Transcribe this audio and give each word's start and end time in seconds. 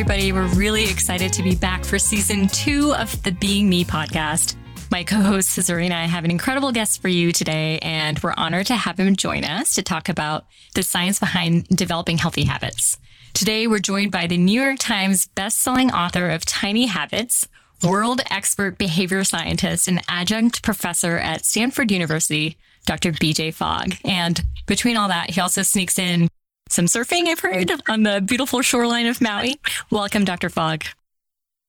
everybody. 0.00 0.32
We're 0.32 0.46
really 0.54 0.84
excited 0.84 1.30
to 1.34 1.42
be 1.42 1.54
back 1.54 1.84
for 1.84 1.98
season 1.98 2.48
two 2.48 2.94
of 2.94 3.22
the 3.22 3.32
Being 3.32 3.68
Me 3.68 3.84
podcast. 3.84 4.56
My 4.90 5.04
co 5.04 5.16
host, 5.16 5.50
Cesarina, 5.50 5.90
and 5.90 5.92
I 5.92 6.06
have 6.06 6.24
an 6.24 6.30
incredible 6.30 6.72
guest 6.72 7.02
for 7.02 7.08
you 7.08 7.32
today, 7.32 7.78
and 7.80 8.18
we're 8.20 8.32
honored 8.34 8.68
to 8.68 8.76
have 8.76 8.98
him 8.98 9.14
join 9.14 9.44
us 9.44 9.74
to 9.74 9.82
talk 9.82 10.08
about 10.08 10.46
the 10.74 10.82
science 10.82 11.18
behind 11.18 11.68
developing 11.68 12.16
healthy 12.16 12.44
habits. 12.44 12.96
Today, 13.34 13.66
we're 13.66 13.78
joined 13.78 14.10
by 14.10 14.26
the 14.26 14.38
New 14.38 14.58
York 14.58 14.78
Times 14.78 15.28
bestselling 15.36 15.92
author 15.92 16.30
of 16.30 16.46
Tiny 16.46 16.86
Habits, 16.86 17.46
world 17.84 18.22
expert 18.30 18.78
behavior 18.78 19.22
scientist, 19.22 19.86
and 19.86 20.00
adjunct 20.08 20.62
professor 20.62 21.18
at 21.18 21.44
Stanford 21.44 21.90
University, 21.90 22.56
Dr. 22.86 23.12
BJ 23.12 23.52
Fogg. 23.52 23.96
And 24.06 24.42
between 24.64 24.96
all 24.96 25.08
that, 25.08 25.28
he 25.28 25.42
also 25.42 25.60
sneaks 25.60 25.98
in 25.98 26.30
some 26.70 26.86
surfing, 26.86 27.26
I've 27.26 27.40
heard, 27.40 27.70
on 27.88 28.04
the 28.04 28.20
beautiful 28.20 28.62
shoreline 28.62 29.06
of 29.06 29.20
Maui. 29.20 29.56
Welcome, 29.90 30.24
Dr. 30.24 30.48
Fogg. 30.48 30.84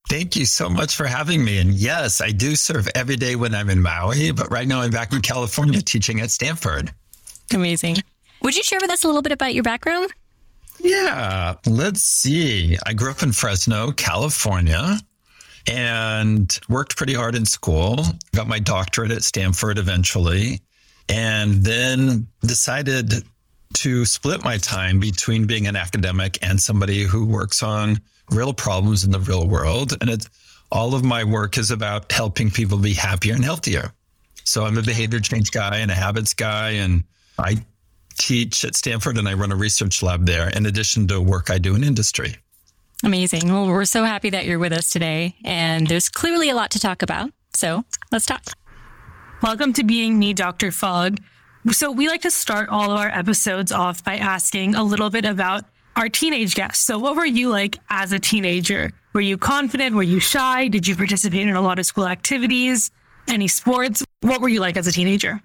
Thank 0.09 0.35
you 0.35 0.45
so 0.45 0.69
much 0.69 0.95
for 0.95 1.05
having 1.05 1.43
me. 1.43 1.59
And 1.59 1.73
yes, 1.73 2.21
I 2.21 2.31
do 2.31 2.55
surf 2.55 2.87
every 2.95 3.15
day 3.15 3.35
when 3.35 3.53
I'm 3.53 3.69
in 3.69 3.81
Maui, 3.81 4.31
but 4.31 4.49
right 4.51 4.67
now 4.67 4.81
I'm 4.81 4.91
back 4.91 5.13
in 5.13 5.21
California 5.21 5.81
teaching 5.81 6.21
at 6.21 6.31
Stanford. 6.31 6.91
Amazing. 7.53 7.97
Would 8.41 8.55
you 8.55 8.63
share 8.63 8.79
with 8.81 8.89
us 8.89 9.03
a 9.03 9.07
little 9.07 9.21
bit 9.21 9.31
about 9.31 9.53
your 9.53 9.63
background? 9.63 10.11
Yeah, 10.79 11.55
let's 11.65 12.01
see. 12.01 12.77
I 12.85 12.93
grew 12.93 13.11
up 13.11 13.21
in 13.21 13.31
Fresno, 13.31 13.91
California, 13.91 14.97
and 15.67 16.59
worked 16.69 16.97
pretty 16.97 17.13
hard 17.13 17.35
in 17.35 17.45
school. 17.45 18.03
Got 18.33 18.47
my 18.47 18.57
doctorate 18.57 19.11
at 19.11 19.23
Stanford 19.23 19.77
eventually, 19.77 20.59
and 21.07 21.63
then 21.63 22.27
decided 22.41 23.23
to 23.81 24.05
split 24.05 24.43
my 24.43 24.59
time 24.59 24.99
between 24.99 25.47
being 25.47 25.65
an 25.65 25.75
academic 25.75 26.37
and 26.43 26.59
somebody 26.59 27.01
who 27.01 27.25
works 27.25 27.63
on 27.63 27.99
real 28.29 28.53
problems 28.53 29.03
in 29.03 29.09
the 29.09 29.19
real 29.19 29.47
world. 29.47 29.93
And 30.01 30.07
it's 30.07 30.29
all 30.71 30.93
of 30.93 31.03
my 31.03 31.23
work 31.23 31.57
is 31.57 31.71
about 31.71 32.11
helping 32.11 32.51
people 32.51 32.77
be 32.77 32.93
happier 32.93 33.33
and 33.33 33.43
healthier. 33.43 33.91
So 34.43 34.65
I'm 34.65 34.77
a 34.77 34.83
behavior 34.83 35.19
change 35.19 35.49
guy 35.49 35.77
and 35.77 35.89
a 35.89 35.95
habits 35.95 36.35
guy, 36.35 36.71
and 36.71 37.03
I 37.39 37.57
teach 38.19 38.63
at 38.65 38.75
Stanford 38.75 39.17
and 39.17 39.27
I 39.27 39.33
run 39.33 39.51
a 39.51 39.55
research 39.55 40.03
lab 40.03 40.27
there, 40.27 40.49
in 40.49 40.67
addition 40.67 41.07
to 41.07 41.19
work 41.19 41.49
I 41.49 41.57
do 41.57 41.73
in 41.73 41.83
industry. 41.83 42.35
Amazing. 43.03 43.51
Well, 43.51 43.65
we're 43.65 43.85
so 43.85 44.03
happy 44.03 44.29
that 44.29 44.45
you're 44.45 44.59
with 44.59 44.73
us 44.73 44.91
today, 44.91 45.33
and 45.43 45.87
there's 45.87 46.07
clearly 46.07 46.51
a 46.51 46.55
lot 46.55 46.69
to 46.71 46.79
talk 46.79 47.01
about. 47.01 47.31
So 47.55 47.83
let's 48.11 48.27
talk. 48.27 48.43
Welcome 49.41 49.73
to 49.73 49.83
Being 49.83 50.19
Me, 50.19 50.33
Dr. 50.33 50.71
Fogg. 50.71 51.17
So, 51.69 51.91
we 51.91 52.07
like 52.07 52.23
to 52.23 52.31
start 52.31 52.69
all 52.69 52.91
of 52.91 52.99
our 52.99 53.09
episodes 53.09 53.71
off 53.71 54.03
by 54.03 54.17
asking 54.17 54.73
a 54.73 54.83
little 54.83 55.11
bit 55.11 55.25
about 55.25 55.63
our 55.95 56.09
teenage 56.09 56.55
guests. 56.55 56.83
So, 56.83 56.97
what 56.97 57.15
were 57.15 57.25
you 57.25 57.49
like 57.49 57.77
as 57.89 58.11
a 58.11 58.19
teenager? 58.19 58.91
Were 59.13 59.21
you 59.21 59.37
confident? 59.37 59.95
Were 59.95 60.03
you 60.03 60.19
shy? 60.19 60.69
Did 60.69 60.87
you 60.87 60.95
participate 60.95 61.47
in 61.47 61.55
a 61.55 61.61
lot 61.61 61.77
of 61.77 61.85
school 61.85 62.07
activities? 62.07 62.89
Any 63.27 63.47
sports? 63.47 64.03
What 64.21 64.41
were 64.41 64.49
you 64.49 64.59
like 64.59 64.75
as 64.75 64.87
a 64.87 64.91
teenager? 64.91 65.39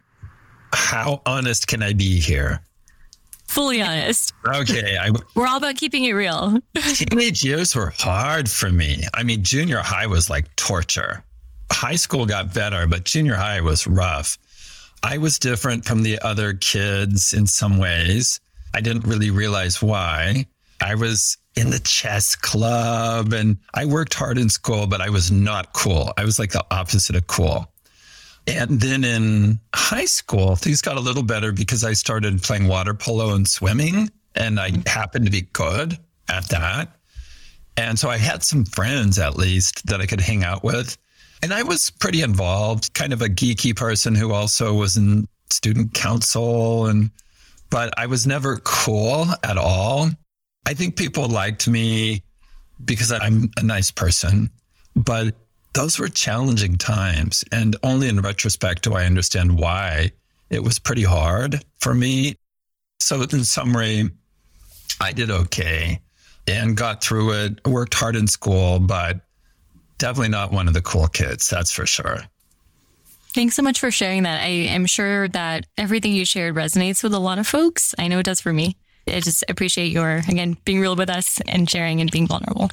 How 0.72 1.20
honest 1.26 1.66
can 1.66 1.82
I 1.82 1.92
be 1.92 2.18
here? 2.18 2.62
Fully 3.46 3.82
honest. 3.82 4.32
Okay. 4.46 4.96
I, 4.96 5.10
We're 5.34 5.46
all 5.46 5.58
about 5.58 5.76
keeping 5.76 6.04
it 6.04 6.12
real. 6.12 6.58
teenage 6.94 7.44
years 7.44 7.74
were 7.74 7.92
hard 7.96 8.50
for 8.50 8.70
me. 8.70 9.04
I 9.14 9.22
mean, 9.22 9.42
junior 9.42 9.78
high 9.78 10.06
was 10.06 10.30
like 10.30 10.54
torture. 10.56 11.22
High 11.70 11.96
school 11.96 12.26
got 12.26 12.54
better, 12.54 12.86
but 12.86 13.04
junior 13.04 13.34
high 13.34 13.60
was 13.60 13.86
rough. 13.86 14.38
I 15.06 15.18
was 15.18 15.38
different 15.38 15.84
from 15.84 16.02
the 16.02 16.18
other 16.18 16.54
kids 16.54 17.32
in 17.32 17.46
some 17.46 17.78
ways. 17.78 18.40
I 18.74 18.80
didn't 18.80 19.06
really 19.06 19.30
realize 19.30 19.80
why. 19.80 20.46
I 20.80 20.96
was 20.96 21.38
in 21.54 21.70
the 21.70 21.78
chess 21.78 22.34
club 22.34 23.32
and 23.32 23.56
I 23.72 23.84
worked 23.84 24.14
hard 24.14 24.36
in 24.36 24.48
school, 24.48 24.88
but 24.88 25.00
I 25.00 25.10
was 25.10 25.30
not 25.30 25.72
cool. 25.74 26.12
I 26.16 26.24
was 26.24 26.40
like 26.40 26.50
the 26.50 26.66
opposite 26.72 27.14
of 27.14 27.28
cool. 27.28 27.72
And 28.48 28.80
then 28.80 29.04
in 29.04 29.60
high 29.72 30.06
school, 30.06 30.56
things 30.56 30.82
got 30.82 30.96
a 30.96 31.00
little 31.00 31.22
better 31.22 31.52
because 31.52 31.84
I 31.84 31.92
started 31.92 32.42
playing 32.42 32.66
water 32.66 32.92
polo 32.92 33.32
and 33.32 33.46
swimming, 33.46 34.10
and 34.34 34.58
I 34.58 34.72
happened 34.86 35.26
to 35.26 35.30
be 35.30 35.42
good 35.42 35.96
at 36.28 36.48
that. 36.48 36.88
And 37.76 37.96
so 37.96 38.10
I 38.10 38.16
had 38.16 38.42
some 38.42 38.64
friends 38.64 39.20
at 39.20 39.36
least 39.36 39.86
that 39.86 40.00
I 40.00 40.06
could 40.06 40.20
hang 40.20 40.42
out 40.42 40.64
with. 40.64 40.98
And 41.42 41.52
I 41.52 41.62
was 41.62 41.90
pretty 41.90 42.22
involved, 42.22 42.94
kind 42.94 43.12
of 43.12 43.22
a 43.22 43.28
geeky 43.28 43.74
person 43.74 44.14
who 44.14 44.32
also 44.32 44.74
was 44.74 44.96
in 44.96 45.28
student 45.50 45.94
council 45.94 46.86
and 46.86 47.10
but 47.70 47.92
I 47.98 48.06
was 48.06 48.26
never 48.26 48.58
cool 48.58 49.26
at 49.42 49.58
all. 49.58 50.08
I 50.66 50.74
think 50.74 50.96
people 50.96 51.28
liked 51.28 51.66
me 51.66 52.22
because 52.84 53.12
I'm 53.12 53.50
a 53.56 53.62
nice 53.62 53.90
person, 53.90 54.50
but 54.94 55.34
those 55.72 55.98
were 55.98 56.08
challenging 56.08 56.76
times. 56.76 57.44
And 57.52 57.76
only 57.82 58.08
in 58.08 58.20
retrospect 58.20 58.82
do 58.82 58.94
I 58.94 59.04
understand 59.04 59.58
why 59.58 60.12
it 60.50 60.62
was 60.62 60.78
pretty 60.78 61.02
hard 61.02 61.64
for 61.78 61.94
me. 61.94 62.36
So, 63.00 63.22
in 63.22 63.44
summary, 63.44 64.10
I 65.00 65.12
did 65.12 65.30
okay 65.30 66.00
and 66.46 66.76
got 66.76 67.02
through 67.02 67.32
it, 67.32 67.66
worked 67.66 67.94
hard 67.94 68.16
in 68.16 68.26
school, 68.26 68.78
but 68.78 69.20
definitely 69.98 70.28
not 70.28 70.52
one 70.52 70.68
of 70.68 70.74
the 70.74 70.82
cool 70.82 71.08
kids, 71.08 71.48
that's 71.48 71.70
for 71.70 71.86
sure. 71.86 72.20
Thanks 73.34 73.54
so 73.54 73.62
much 73.62 73.80
for 73.80 73.90
sharing 73.90 74.22
that. 74.22 74.42
I 74.42 74.46
am 74.46 74.86
sure 74.86 75.28
that 75.28 75.66
everything 75.76 76.12
you 76.12 76.24
shared 76.24 76.54
resonates 76.54 77.02
with 77.02 77.12
a 77.12 77.18
lot 77.18 77.38
of 77.38 77.46
folks. 77.46 77.94
I 77.98 78.08
know 78.08 78.18
it 78.18 78.24
does 78.24 78.40
for 78.40 78.52
me. 78.52 78.76
I 79.06 79.20
just 79.20 79.44
appreciate 79.48 79.92
your, 79.92 80.22
again, 80.28 80.56
being 80.64 80.80
real 80.80 80.96
with 80.96 81.10
us 81.10 81.40
and 81.46 81.68
sharing 81.68 82.00
and 82.00 82.10
being 82.10 82.26
vulnerable. 82.26 82.70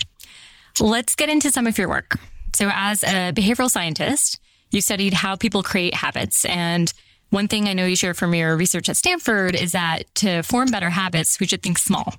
Let's 0.79 1.15
get 1.15 1.29
into 1.29 1.51
some 1.51 1.67
of 1.67 1.77
your 1.77 1.89
work. 1.89 2.17
So, 2.55 2.69
as 2.73 3.03
a 3.03 3.31
behavioral 3.33 3.69
scientist, 3.69 4.39
you 4.71 4.81
studied 4.81 5.13
how 5.13 5.35
people 5.35 5.63
create 5.63 5.93
habits. 5.93 6.45
And 6.45 6.91
one 7.29 7.47
thing 7.47 7.67
I 7.67 7.73
know 7.73 7.85
you 7.85 7.95
share 7.95 8.13
from 8.13 8.33
your 8.33 8.55
research 8.55 8.89
at 8.89 8.97
Stanford 8.97 9.55
is 9.55 9.73
that 9.73 10.03
to 10.15 10.43
form 10.43 10.69
better 10.71 10.89
habits, 10.89 11.39
we 11.39 11.47
should 11.47 11.61
think 11.61 11.77
small. 11.77 12.15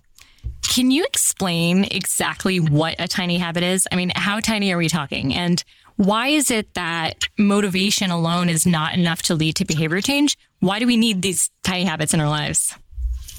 Can 0.68 0.90
you 0.90 1.04
explain 1.04 1.84
exactly 1.84 2.58
what 2.58 2.96
a 2.98 3.06
tiny 3.06 3.38
habit 3.38 3.62
is? 3.62 3.86
I 3.92 3.96
mean, 3.96 4.10
how 4.14 4.40
tiny 4.40 4.72
are 4.72 4.78
we 4.78 4.88
talking? 4.88 5.34
And 5.34 5.62
why 5.96 6.28
is 6.28 6.50
it 6.50 6.74
that 6.74 7.28
motivation 7.38 8.10
alone 8.10 8.48
is 8.48 8.66
not 8.66 8.94
enough 8.94 9.22
to 9.22 9.34
lead 9.34 9.56
to 9.56 9.64
behavior 9.64 10.00
change? 10.00 10.36
Why 10.60 10.80
do 10.80 10.86
we 10.86 10.96
need 10.96 11.22
these 11.22 11.50
tiny 11.62 11.84
habits 11.84 12.12
in 12.12 12.20
our 12.20 12.28
lives? 12.28 12.74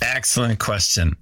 Excellent 0.02 0.60
question. 0.60 1.18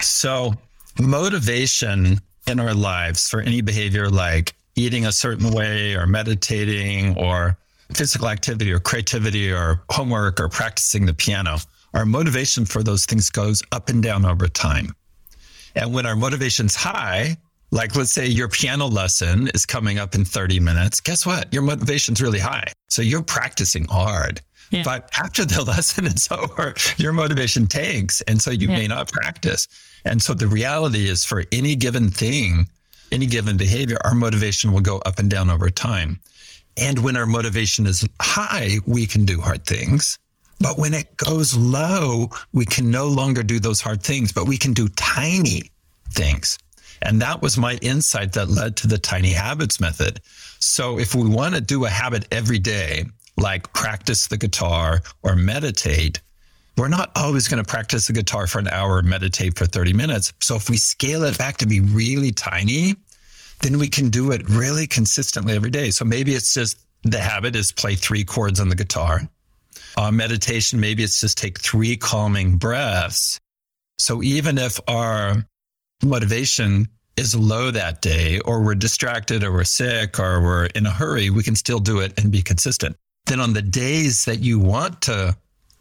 So, 0.00 0.54
motivation 0.98 2.20
in 2.46 2.60
our 2.60 2.74
lives 2.74 3.28
for 3.28 3.40
any 3.40 3.60
behavior 3.60 4.08
like 4.08 4.54
eating 4.74 5.06
a 5.06 5.12
certain 5.12 5.50
way 5.50 5.94
or 5.94 6.06
meditating 6.06 7.16
or 7.18 7.58
physical 7.94 8.28
activity 8.28 8.72
or 8.72 8.78
creativity 8.78 9.52
or 9.52 9.82
homework 9.90 10.40
or 10.40 10.48
practicing 10.48 11.04
the 11.04 11.14
piano, 11.14 11.58
our 11.94 12.06
motivation 12.06 12.64
for 12.64 12.82
those 12.82 13.04
things 13.04 13.28
goes 13.28 13.62
up 13.72 13.90
and 13.90 14.02
down 14.02 14.24
over 14.24 14.48
time. 14.48 14.94
And 15.74 15.92
when 15.92 16.06
our 16.06 16.16
motivation's 16.16 16.74
high, 16.74 17.36
like 17.70 17.96
let's 17.96 18.12
say 18.12 18.26
your 18.26 18.48
piano 18.48 18.86
lesson 18.86 19.48
is 19.54 19.64
coming 19.64 19.98
up 19.98 20.14
in 20.14 20.24
30 20.24 20.60
minutes, 20.60 21.00
guess 21.00 21.24
what? 21.24 21.52
Your 21.52 21.62
motivation's 21.62 22.20
really 22.20 22.38
high. 22.38 22.66
So 22.88 23.02
you're 23.02 23.22
practicing 23.22 23.86
hard. 23.86 24.40
Yeah. 24.70 24.82
But 24.84 25.10
after 25.18 25.44
the 25.44 25.62
lesson 25.66 26.06
is 26.06 26.28
over, 26.30 26.74
your 26.96 27.12
motivation 27.12 27.66
tanks. 27.66 28.20
And 28.22 28.40
so 28.40 28.50
you 28.50 28.68
yeah. 28.68 28.76
may 28.76 28.86
not 28.86 29.10
practice. 29.10 29.68
And 30.04 30.20
so 30.20 30.34
the 30.34 30.46
reality 30.46 31.08
is 31.08 31.24
for 31.24 31.44
any 31.52 31.74
given 31.76 32.10
thing, 32.10 32.66
any 33.10 33.26
given 33.26 33.56
behavior, 33.56 33.98
our 34.04 34.14
motivation 34.14 34.72
will 34.72 34.80
go 34.80 34.98
up 34.98 35.18
and 35.18 35.30
down 35.30 35.50
over 35.50 35.70
time. 35.70 36.20
And 36.76 36.98
when 37.04 37.16
our 37.16 37.26
motivation 37.26 37.86
is 37.86 38.06
high, 38.20 38.78
we 38.86 39.06
can 39.06 39.24
do 39.24 39.40
hard 39.40 39.66
things. 39.66 40.18
But 40.62 40.78
when 40.78 40.94
it 40.94 41.16
goes 41.16 41.56
low, 41.56 42.30
we 42.52 42.64
can 42.64 42.90
no 42.90 43.08
longer 43.08 43.42
do 43.42 43.58
those 43.58 43.80
hard 43.80 44.02
things, 44.02 44.32
but 44.32 44.46
we 44.46 44.56
can 44.56 44.72
do 44.72 44.88
tiny 44.88 45.70
things. 46.10 46.58
And 47.02 47.20
that 47.20 47.42
was 47.42 47.58
my 47.58 47.74
insight 47.82 48.32
that 48.34 48.48
led 48.48 48.76
to 48.76 48.86
the 48.86 48.98
tiny 48.98 49.32
habits 49.32 49.80
method. 49.80 50.20
So 50.60 51.00
if 51.00 51.14
we 51.14 51.28
want 51.28 51.56
to 51.56 51.60
do 51.60 51.84
a 51.84 51.88
habit 51.88 52.28
every 52.30 52.60
day, 52.60 53.06
like 53.36 53.72
practice 53.72 54.28
the 54.28 54.36
guitar 54.36 55.02
or 55.24 55.34
meditate, 55.34 56.20
we're 56.76 56.88
not 56.88 57.10
always 57.16 57.48
going 57.48 57.62
to 57.62 57.68
practice 57.68 58.06
the 58.06 58.12
guitar 58.12 58.46
for 58.46 58.60
an 58.60 58.68
hour 58.68 59.02
meditate 59.02 59.58
for 59.58 59.66
30 59.66 59.92
minutes. 59.92 60.32
So 60.40 60.54
if 60.54 60.70
we 60.70 60.76
scale 60.76 61.24
it 61.24 61.36
back 61.36 61.56
to 61.58 61.66
be 61.66 61.80
really 61.80 62.30
tiny, 62.30 62.94
then 63.60 63.78
we 63.78 63.88
can 63.88 64.10
do 64.10 64.30
it 64.30 64.48
really 64.48 64.86
consistently 64.86 65.54
every 65.54 65.70
day. 65.70 65.90
So 65.90 66.04
maybe 66.04 66.34
it's 66.34 66.54
just 66.54 66.78
the 67.02 67.18
habit 67.18 67.56
is 67.56 67.72
play 67.72 67.96
three 67.96 68.24
chords 68.24 68.60
on 68.60 68.68
the 68.68 68.76
guitar. 68.76 69.28
Uh, 69.96 70.10
meditation, 70.10 70.80
maybe 70.80 71.02
it's 71.02 71.20
just 71.20 71.38
take 71.38 71.60
three 71.60 71.96
calming 71.96 72.56
breaths. 72.56 73.40
So 73.98 74.22
even 74.22 74.58
if 74.58 74.80
our 74.88 75.46
motivation 76.02 76.88
is 77.16 77.36
low 77.36 77.70
that 77.70 78.00
day, 78.00 78.40
or 78.40 78.62
we're 78.62 78.74
distracted, 78.74 79.44
or 79.44 79.52
we're 79.52 79.64
sick, 79.64 80.18
or 80.18 80.42
we're 80.42 80.66
in 80.66 80.86
a 80.86 80.90
hurry, 80.90 81.30
we 81.30 81.42
can 81.42 81.54
still 81.54 81.78
do 81.78 82.00
it 82.00 82.18
and 82.18 82.32
be 82.32 82.42
consistent. 82.42 82.96
Then 83.26 83.38
on 83.40 83.52
the 83.52 83.62
days 83.62 84.24
that 84.24 84.40
you 84.40 84.58
want 84.58 85.02
to 85.02 85.36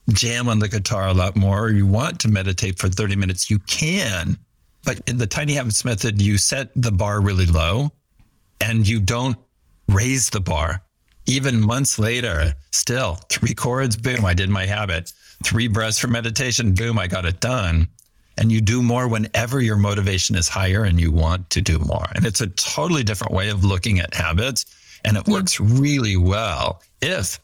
jam 0.09 0.49
on 0.49 0.59
the 0.59 0.67
guitar 0.67 1.07
a 1.07 1.13
lot 1.13 1.35
more, 1.35 1.65
or 1.65 1.69
you 1.71 1.87
want 1.87 2.19
to 2.21 2.27
meditate 2.27 2.77
for 2.79 2.89
30 2.89 3.15
minutes, 3.15 3.49
you 3.49 3.59
can. 3.59 4.37
But 4.83 5.07
in 5.07 5.17
the 5.17 5.27
tiny 5.27 5.53
habits 5.53 5.85
method, 5.85 6.21
you 6.21 6.37
set 6.37 6.69
the 6.75 6.91
bar 6.91 7.21
really 7.21 7.45
low 7.45 7.91
and 8.59 8.87
you 8.87 8.99
don't 8.99 9.37
raise 9.87 10.29
the 10.29 10.39
bar. 10.39 10.83
Even 11.31 11.61
months 11.61 11.97
later, 11.97 12.53
still 12.71 13.15
three 13.29 13.53
chords, 13.53 13.95
boom, 13.95 14.25
I 14.25 14.33
did 14.33 14.49
my 14.49 14.65
habit. 14.65 15.13
Three 15.45 15.69
breaths 15.69 15.97
for 15.97 16.07
meditation, 16.07 16.73
boom, 16.73 16.99
I 16.99 17.07
got 17.07 17.25
it 17.25 17.39
done. 17.39 17.87
And 18.37 18.51
you 18.51 18.59
do 18.59 18.81
more 18.81 19.07
whenever 19.07 19.61
your 19.61 19.77
motivation 19.77 20.35
is 20.35 20.49
higher 20.49 20.83
and 20.83 20.99
you 20.99 21.09
want 21.09 21.49
to 21.51 21.61
do 21.61 21.79
more. 21.79 22.05
And 22.15 22.25
it's 22.25 22.41
a 22.41 22.47
totally 22.47 23.03
different 23.03 23.31
way 23.31 23.47
of 23.47 23.63
looking 23.63 24.01
at 24.01 24.13
habits. 24.13 24.65
And 25.05 25.15
it 25.15 25.25
works 25.25 25.57
really 25.57 26.17
well 26.17 26.81
if 27.01 27.39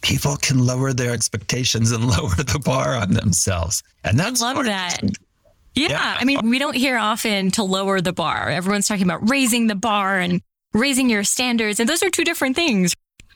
people 0.00 0.36
can 0.36 0.64
lower 0.64 0.92
their 0.92 1.12
expectations 1.12 1.90
and 1.90 2.04
lower 2.16 2.36
the 2.36 2.62
bar 2.64 2.94
on 2.94 3.14
themselves. 3.14 3.82
And 4.04 4.16
that's 4.16 4.40
love 4.42 4.64
that. 4.64 5.00
Yeah. 5.74 5.88
yeah. 5.88 6.16
I 6.20 6.24
mean, 6.24 6.48
we 6.48 6.60
don't 6.60 6.76
hear 6.76 6.98
often 6.98 7.50
to 7.52 7.64
lower 7.64 8.00
the 8.00 8.12
bar. 8.12 8.48
Everyone's 8.48 8.86
talking 8.86 9.02
about 9.02 9.28
raising 9.28 9.66
the 9.66 9.74
bar 9.74 10.20
and 10.20 10.40
raising 10.72 11.10
your 11.10 11.24
standards. 11.24 11.80
And 11.80 11.88
those 11.88 12.04
are 12.04 12.10
two 12.10 12.22
different 12.22 12.54
things. 12.54 12.94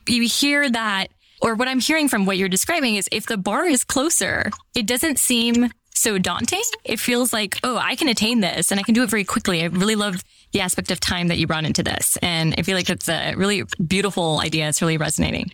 You 0.08 0.22
hear 0.22 0.68
that, 0.70 1.08
or 1.42 1.54
what 1.54 1.68
I'm 1.68 1.80
hearing 1.80 2.08
from 2.08 2.26
what 2.26 2.36
you're 2.36 2.48
describing 2.48 2.96
is 2.96 3.08
if 3.12 3.26
the 3.26 3.36
bar 3.36 3.66
is 3.66 3.84
closer, 3.84 4.50
it 4.74 4.86
doesn't 4.86 5.18
seem 5.18 5.70
so 5.94 6.18
daunting. 6.18 6.62
It 6.84 7.00
feels 7.00 7.32
like, 7.32 7.58
oh, 7.62 7.76
I 7.76 7.96
can 7.96 8.08
attain 8.08 8.40
this 8.40 8.70
and 8.70 8.80
I 8.80 8.82
can 8.82 8.94
do 8.94 9.02
it 9.02 9.10
very 9.10 9.24
quickly. 9.24 9.62
I 9.62 9.66
really 9.66 9.96
love 9.96 10.22
the 10.52 10.60
aspect 10.60 10.90
of 10.90 11.00
time 11.00 11.28
that 11.28 11.38
you 11.38 11.46
brought 11.46 11.64
into 11.64 11.82
this. 11.82 12.16
And 12.22 12.54
I 12.56 12.62
feel 12.62 12.76
like 12.76 12.88
it's 12.88 13.08
a 13.08 13.34
really 13.34 13.64
beautiful 13.86 14.40
idea. 14.40 14.68
It's 14.68 14.80
really 14.80 14.96
resonating. 14.96 15.52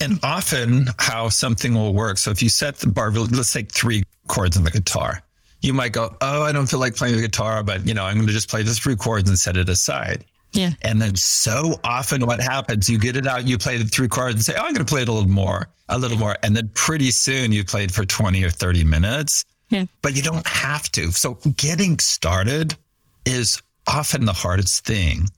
And 0.00 0.18
often, 0.22 0.88
how 0.98 1.28
something 1.28 1.74
will 1.74 1.94
work. 1.94 2.18
So, 2.18 2.30
if 2.30 2.42
you 2.42 2.48
set 2.48 2.76
the 2.78 2.88
bar, 2.88 3.10
let's 3.12 3.52
take 3.52 3.70
three 3.70 4.02
chords 4.26 4.56
on 4.56 4.64
the 4.64 4.70
guitar, 4.70 5.22
you 5.60 5.72
might 5.72 5.92
go, 5.92 6.16
Oh, 6.20 6.42
I 6.42 6.50
don't 6.50 6.66
feel 6.66 6.80
like 6.80 6.96
playing 6.96 7.14
the 7.14 7.22
guitar, 7.22 7.62
but 7.62 7.86
you 7.86 7.94
know, 7.94 8.04
I'm 8.04 8.16
going 8.16 8.26
to 8.26 8.32
just 8.32 8.50
play 8.50 8.62
the 8.62 8.74
three 8.74 8.96
chords 8.96 9.28
and 9.28 9.38
set 9.38 9.56
it 9.56 9.68
aside. 9.68 10.24
Yeah. 10.52 10.72
And 10.82 11.00
then 11.00 11.16
so 11.16 11.80
often 11.82 12.26
what 12.26 12.40
happens, 12.40 12.88
you 12.88 12.98
get 12.98 13.16
it 13.16 13.26
out, 13.26 13.46
you 13.46 13.56
play 13.58 13.78
the 13.78 13.84
three 13.84 14.08
chords 14.08 14.34
and 14.34 14.44
say, 14.44 14.54
Oh, 14.56 14.62
I'm 14.62 14.74
going 14.74 14.84
to 14.84 14.90
play 14.90 15.02
it 15.02 15.08
a 15.08 15.12
little 15.12 15.28
more, 15.28 15.68
a 15.88 15.98
little 15.98 16.18
more. 16.18 16.36
And 16.42 16.54
then 16.54 16.70
pretty 16.74 17.10
soon 17.10 17.52
you 17.52 17.64
played 17.64 17.92
for 17.92 18.04
20 18.04 18.42
or 18.44 18.50
30 18.50 18.84
minutes. 18.84 19.44
Yeah. 19.70 19.86
But 20.02 20.14
you 20.14 20.22
don't 20.22 20.46
have 20.46 20.90
to. 20.92 21.10
So 21.12 21.38
getting 21.56 21.98
started 21.98 22.76
is 23.24 23.62
often 23.86 24.26
the 24.26 24.32
hardest 24.32 24.84
thing. 24.84 25.28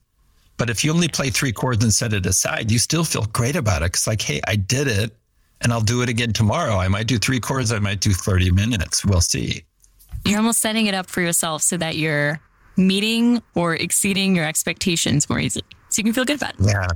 But 0.57 0.69
if 0.69 0.83
you 0.83 0.93
only 0.93 1.07
play 1.07 1.29
three 1.29 1.51
chords 1.51 1.83
and 1.83 1.93
set 1.93 2.13
it 2.13 2.25
aside, 2.25 2.71
you 2.71 2.79
still 2.79 3.03
feel 3.03 3.25
great 3.25 3.55
about 3.55 3.81
it. 3.81 3.93
Cause 3.93 4.07
like, 4.07 4.21
hey, 4.21 4.41
I 4.47 4.55
did 4.57 4.87
it 4.87 5.15
and 5.61 5.71
I'll 5.71 5.81
do 5.81 6.01
it 6.01 6.09
again 6.09 6.33
tomorrow. 6.33 6.75
I 6.75 6.89
might 6.89 7.07
do 7.07 7.17
three 7.17 7.39
chords, 7.39 7.71
I 7.71 7.79
might 7.79 8.01
do 8.01 8.11
30 8.11 8.51
minutes. 8.51 9.05
We'll 9.05 9.21
see. 9.21 9.63
You're 10.25 10.37
almost 10.37 10.59
setting 10.59 10.87
it 10.87 10.93
up 10.93 11.09
for 11.09 11.21
yourself 11.21 11.61
so 11.61 11.77
that 11.77 11.95
you're 11.95 12.39
meeting 12.77 13.41
or 13.53 13.75
exceeding 13.75 14.35
your 14.35 14.45
expectations 14.45 15.29
more 15.29 15.39
easily. 15.39 15.65
So 15.89 15.99
you 15.99 16.03
can 16.03 16.13
feel 16.13 16.25
good 16.25 16.37
about 16.37 16.59
it. 16.59 16.65
Yeah. 16.67 16.87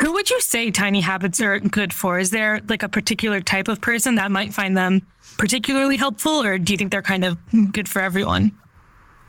Who 0.00 0.12
would 0.12 0.28
you 0.28 0.40
say 0.40 0.70
tiny 0.70 1.00
habits 1.00 1.40
are 1.40 1.60
good 1.60 1.92
for? 1.92 2.18
Is 2.18 2.30
there 2.30 2.60
like 2.68 2.82
a 2.82 2.88
particular 2.88 3.40
type 3.40 3.68
of 3.68 3.80
person 3.80 4.16
that 4.16 4.30
might 4.30 4.52
find 4.52 4.76
them 4.76 5.06
particularly 5.38 5.96
helpful, 5.96 6.42
or 6.42 6.58
do 6.58 6.72
you 6.72 6.76
think 6.76 6.90
they're 6.90 7.02
kind 7.02 7.24
of 7.24 7.38
good 7.72 7.88
for 7.88 8.02
everyone? 8.02 8.52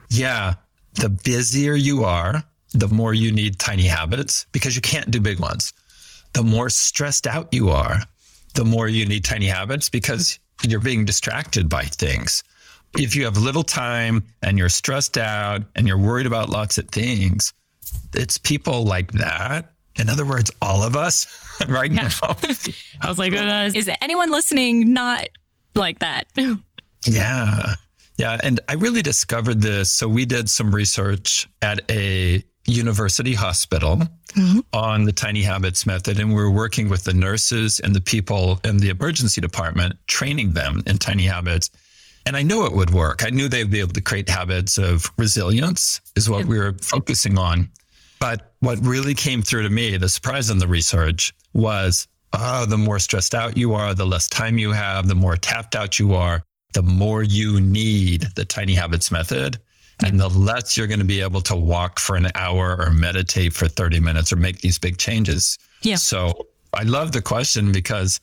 Yeah. 0.09 0.55
The 0.95 1.09
busier 1.09 1.75
you 1.75 2.03
are, 2.03 2.43
the 2.73 2.87
more 2.87 3.13
you 3.13 3.31
need 3.31 3.59
tiny 3.59 3.83
habits 3.83 4.47
because 4.51 4.75
you 4.75 4.81
can't 4.81 5.11
do 5.11 5.19
big 5.19 5.39
ones. 5.39 5.73
The 6.33 6.43
more 6.43 6.69
stressed 6.69 7.27
out 7.27 7.53
you 7.53 7.69
are, 7.69 7.99
the 8.55 8.65
more 8.65 8.87
you 8.87 9.05
need 9.05 9.23
tiny 9.23 9.47
habits 9.47 9.89
because 9.89 10.39
you're 10.63 10.79
being 10.79 11.05
distracted 11.05 11.69
by 11.69 11.83
things. 11.83 12.43
If 12.97 13.15
you 13.15 13.25
have 13.25 13.37
little 13.37 13.63
time 13.63 14.23
and 14.41 14.57
you're 14.57 14.69
stressed 14.69 15.17
out 15.17 15.63
and 15.75 15.87
you're 15.87 15.97
worried 15.97 16.25
about 16.25 16.49
lots 16.49 16.77
of 16.77 16.87
things, 16.89 17.53
it's 18.13 18.37
people 18.37 18.83
like 18.83 19.11
that. 19.13 19.73
In 19.97 20.09
other 20.09 20.25
words, 20.25 20.51
all 20.61 20.83
of 20.83 20.95
us 20.95 21.27
right 21.67 21.91
yeah. 21.91 22.09
now. 22.21 22.37
I 23.01 23.09
was 23.09 23.19
like, 23.19 23.33
uh, 23.33 23.69
is 23.73 23.89
anyone 24.01 24.31
listening 24.31 24.93
not 24.93 25.27
like 25.73 25.99
that? 25.99 26.27
yeah. 27.05 27.75
Yeah. 28.17 28.39
And 28.43 28.59
I 28.69 28.73
really 28.73 29.01
discovered 29.01 29.61
this. 29.61 29.91
So 29.91 30.07
we 30.07 30.25
did 30.25 30.49
some 30.49 30.73
research 30.73 31.49
at 31.61 31.79
a 31.91 32.43
university 32.67 33.33
hospital 33.33 33.97
mm-hmm. 33.97 34.59
on 34.73 35.03
the 35.03 35.11
tiny 35.11 35.41
habits 35.41 35.85
method 35.85 36.19
and 36.19 36.29
we 36.29 36.35
were 36.35 36.51
working 36.51 36.89
with 36.89 37.03
the 37.03 37.13
nurses 37.13 37.79
and 37.79 37.93
the 37.93 38.01
people 38.01 38.59
in 38.63 38.77
the 38.77 38.89
emergency 38.89 39.39
department 39.39 39.95
training 40.07 40.53
them 40.53 40.81
in 40.87 40.97
tiny 40.97 41.25
habits 41.25 41.69
and 42.25 42.35
i 42.35 42.41
knew 42.41 42.65
it 42.65 42.73
would 42.73 42.91
work. 42.91 43.23
I 43.25 43.29
knew 43.29 43.47
they'd 43.47 43.69
be 43.69 43.79
able 43.79 43.93
to 43.93 44.01
create 44.01 44.29
habits 44.29 44.77
of 44.77 45.11
resilience 45.17 46.01
is 46.15 46.29
what 46.29 46.45
we 46.45 46.57
were 46.57 46.73
focusing 46.81 47.37
on. 47.37 47.69
But 48.19 48.53
what 48.61 48.79
really 48.79 49.13
came 49.13 49.41
through 49.41 49.63
to 49.63 49.69
me 49.69 49.97
the 49.97 50.09
surprise 50.09 50.49
in 50.49 50.57
the 50.57 50.67
research 50.67 51.33
was 51.53 52.07
oh 52.33 52.65
the 52.65 52.77
more 52.77 52.99
stressed 52.99 53.35
out 53.35 53.57
you 53.57 53.73
are 53.73 53.93
the 53.93 54.05
less 54.05 54.27
time 54.27 54.57
you 54.57 54.71
have 54.71 55.07
the 55.07 55.15
more 55.15 55.37
tapped 55.37 55.75
out 55.75 55.99
you 55.99 56.13
are 56.13 56.43
the 56.75 56.83
more 56.83 57.23
you 57.23 57.59
need 57.59 58.27
the 58.35 58.45
tiny 58.45 58.75
habits 58.75 59.09
method. 59.09 59.57
And 60.03 60.19
the 60.19 60.27
less 60.27 60.75
you're 60.75 60.87
going 60.87 60.99
to 60.99 61.05
be 61.05 61.21
able 61.21 61.39
to 61.41 61.55
walk 61.55 61.99
for 61.99 62.17
an 62.17 62.27
hour 62.35 62.75
or 62.77 62.91
meditate 62.91 63.53
for 63.53 63.69
30 63.69 64.01
minutes 64.01 64.33
or 64.33 64.35
make 64.35 64.59
these 64.59 64.77
big 64.77 64.97
changes. 64.97 65.57
Yeah. 65.81 65.95
So 65.95 66.47
I 66.73 66.83
love 66.83 67.13
the 67.13 67.21
question 67.21 67.71
because 67.71 68.19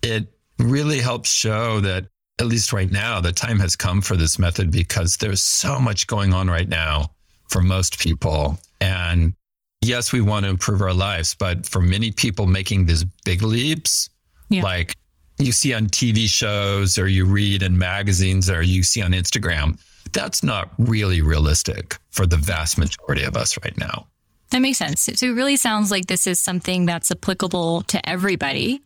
it 0.00 0.32
really 0.60 1.00
helps 1.00 1.28
show 1.28 1.80
that 1.80 2.06
at 2.38 2.46
least 2.46 2.72
right 2.72 2.90
now, 2.90 3.20
the 3.20 3.32
time 3.32 3.58
has 3.58 3.74
come 3.76 4.00
for 4.00 4.16
this 4.16 4.38
method 4.38 4.70
because 4.70 5.16
there's 5.16 5.42
so 5.42 5.78
much 5.78 6.06
going 6.06 6.32
on 6.32 6.48
right 6.48 6.68
now 6.68 7.10
for 7.48 7.62
most 7.62 7.98
people. 7.98 8.58
And 8.80 9.34
yes, 9.80 10.12
we 10.12 10.20
want 10.20 10.44
to 10.44 10.50
improve 10.50 10.80
our 10.80 10.94
lives, 10.94 11.34
but 11.34 11.66
for 11.66 11.80
many 11.80 12.12
people 12.12 12.46
making 12.46 12.86
these 12.86 13.04
big 13.24 13.42
leaps, 13.42 14.08
yeah. 14.50 14.62
like 14.62 14.94
you 15.38 15.52
see 15.52 15.74
on 15.74 15.86
TV 15.86 16.28
shows 16.28 16.98
or 16.98 17.08
you 17.08 17.24
read 17.24 17.62
in 17.62 17.76
magazines 17.76 18.48
or 18.48 18.62
you 18.62 18.82
see 18.82 19.02
on 19.02 19.12
Instagram, 19.12 19.78
that's 20.12 20.42
not 20.42 20.70
really 20.78 21.20
realistic 21.20 21.96
for 22.10 22.26
the 22.26 22.36
vast 22.36 22.78
majority 22.78 23.24
of 23.24 23.36
us 23.36 23.58
right 23.64 23.76
now. 23.76 24.06
That 24.50 24.60
makes 24.60 24.78
sense. 24.78 25.02
So 25.02 25.26
it 25.26 25.30
really 25.30 25.56
sounds 25.56 25.90
like 25.90 26.06
this 26.06 26.26
is 26.26 26.40
something 26.40 26.86
that's 26.86 27.10
applicable 27.10 27.82
to 27.82 28.08
everybody. 28.08 28.80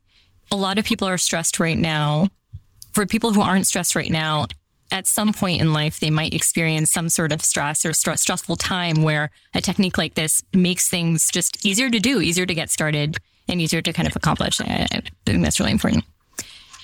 A 0.51 0.57
lot 0.57 0.79
of 0.79 0.85
people 0.85 1.07
are 1.07 1.19
stressed 1.19 1.61
right 1.61 1.79
now. 1.79 2.29
For 2.93 3.07
people 3.07 3.33
who 3.33 3.41
aren't 3.41 3.67
stressed 3.67 3.95
right 3.95 4.11
now, 4.11 4.47
at 4.91 5.07
some 5.07 5.33
point 5.33 5.61
in 5.61 5.73
life, 5.73 5.99
they 5.99 6.11
might 6.11 6.35
experience 6.35 6.91
some 6.93 7.09
sort 7.09 7.33
of 7.33 7.43
stress 7.43 7.87
or 7.87 7.95
st- 7.95 8.19
stressful 8.19 8.57
time 8.57 9.03
where 9.03 9.31
a 9.55 9.61
technique 9.61 9.97
like 9.97 10.15
this 10.15 10.43
makes 10.53 10.89
things 10.89 11.31
just 11.31 11.65
easier 11.65 11.91
to 11.91 11.99
do, 11.99 12.21
easier 12.21 12.45
to 12.45 12.55
get 12.55 12.71
started, 12.71 13.17
and 13.49 13.61
easier 13.61 13.81
to 13.81 13.93
kind 13.93 14.07
of 14.07 14.15
accomplish. 14.15 14.61
I 14.61 14.87
think 15.25 15.43
that's 15.43 15.59
really 15.59 15.73
important. 15.73 16.05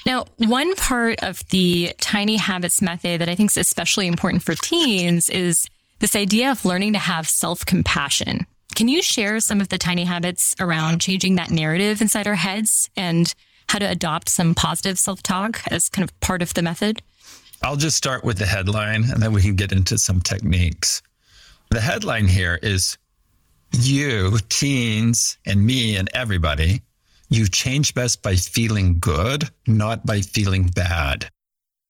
Now, 0.07 0.25
one 0.39 0.75
part 0.77 1.23
of 1.23 1.47
the 1.51 1.93
tiny 2.01 2.37
habits 2.37 2.81
method 2.81 3.21
that 3.21 3.29
I 3.29 3.35
think 3.35 3.51
is 3.51 3.59
especially 3.59 4.07
important 4.07 4.43
for 4.43 4.55
teens 4.55 5.29
is 5.29 5.69
this 5.99 6.17
idea 6.17 6.51
of 6.51 6.65
learning 6.65 6.95
to 6.95 6.99
have 6.99 7.29
self 7.29 7.67
compassion. 7.67 8.47
Can 8.75 8.89
you 8.89 9.03
share 9.03 9.41
some 9.41 9.61
of 9.61 9.69
the 9.69 9.77
tiny 9.77 10.05
habits 10.05 10.55
around 10.61 11.01
changing 11.01 11.35
that 11.35 11.51
narrative 11.51 12.01
inside 12.01 12.27
our 12.27 12.37
heads 12.37 12.89
and 12.97 13.35
how 13.69 13.79
to 13.79 13.89
adopt 13.89 14.29
some 14.29 14.55
positive 14.55 14.99
self 14.99 15.23
talk 15.23 15.63
as 15.71 15.89
kind 15.89 16.09
of 16.09 16.19
part 16.21 16.43
of 16.43 16.55
the 16.55 16.63
method? 16.63 17.03
I'll 17.63 17.77
just 17.77 17.97
start 17.97 18.25
with 18.25 18.39
the 18.39 18.47
headline 18.47 19.05
and 19.11 19.23
then 19.23 19.33
we 19.33 19.43
can 19.43 19.57
get 19.57 19.73
into 19.73 19.99
some 19.99 20.21
techniques. 20.21 21.03
The 21.71 21.81
headline 21.81 22.29
here 22.29 22.59
is 22.63 22.97
you, 23.73 24.39
teens, 24.49 25.37
and 25.45 25.67
me, 25.67 25.97
and 25.97 26.09
everybody 26.15 26.83
you 27.29 27.47
change 27.47 27.95
best 27.95 28.23
by 28.23 28.37
feeling 28.37 28.99
good, 28.99 29.49
not 29.67 30.07
by 30.07 30.23
feeling 30.23 30.69
bad. 30.69 31.31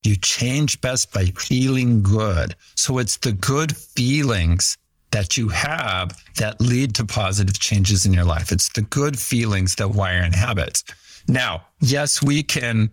You 0.02 0.16
change 0.16 0.80
best 0.80 1.12
by 1.12 1.26
feeling 1.26 2.02
good. 2.02 2.56
So 2.74 2.98
it's 2.98 3.18
the 3.18 3.32
good 3.32 3.76
feelings 3.76 4.76
that 5.10 5.36
you 5.36 5.48
have 5.48 6.16
that 6.36 6.60
lead 6.60 6.94
to 6.96 7.04
positive 7.04 7.58
changes 7.58 8.04
in 8.04 8.12
your 8.12 8.24
life. 8.24 8.52
It's 8.52 8.68
the 8.70 8.82
good 8.82 9.18
feelings 9.18 9.76
that 9.76 9.90
wire 9.90 10.22
in 10.22 10.32
habits. 10.32 10.84
Now, 11.28 11.66
yes, 11.80 12.22
we 12.22 12.42
can 12.42 12.90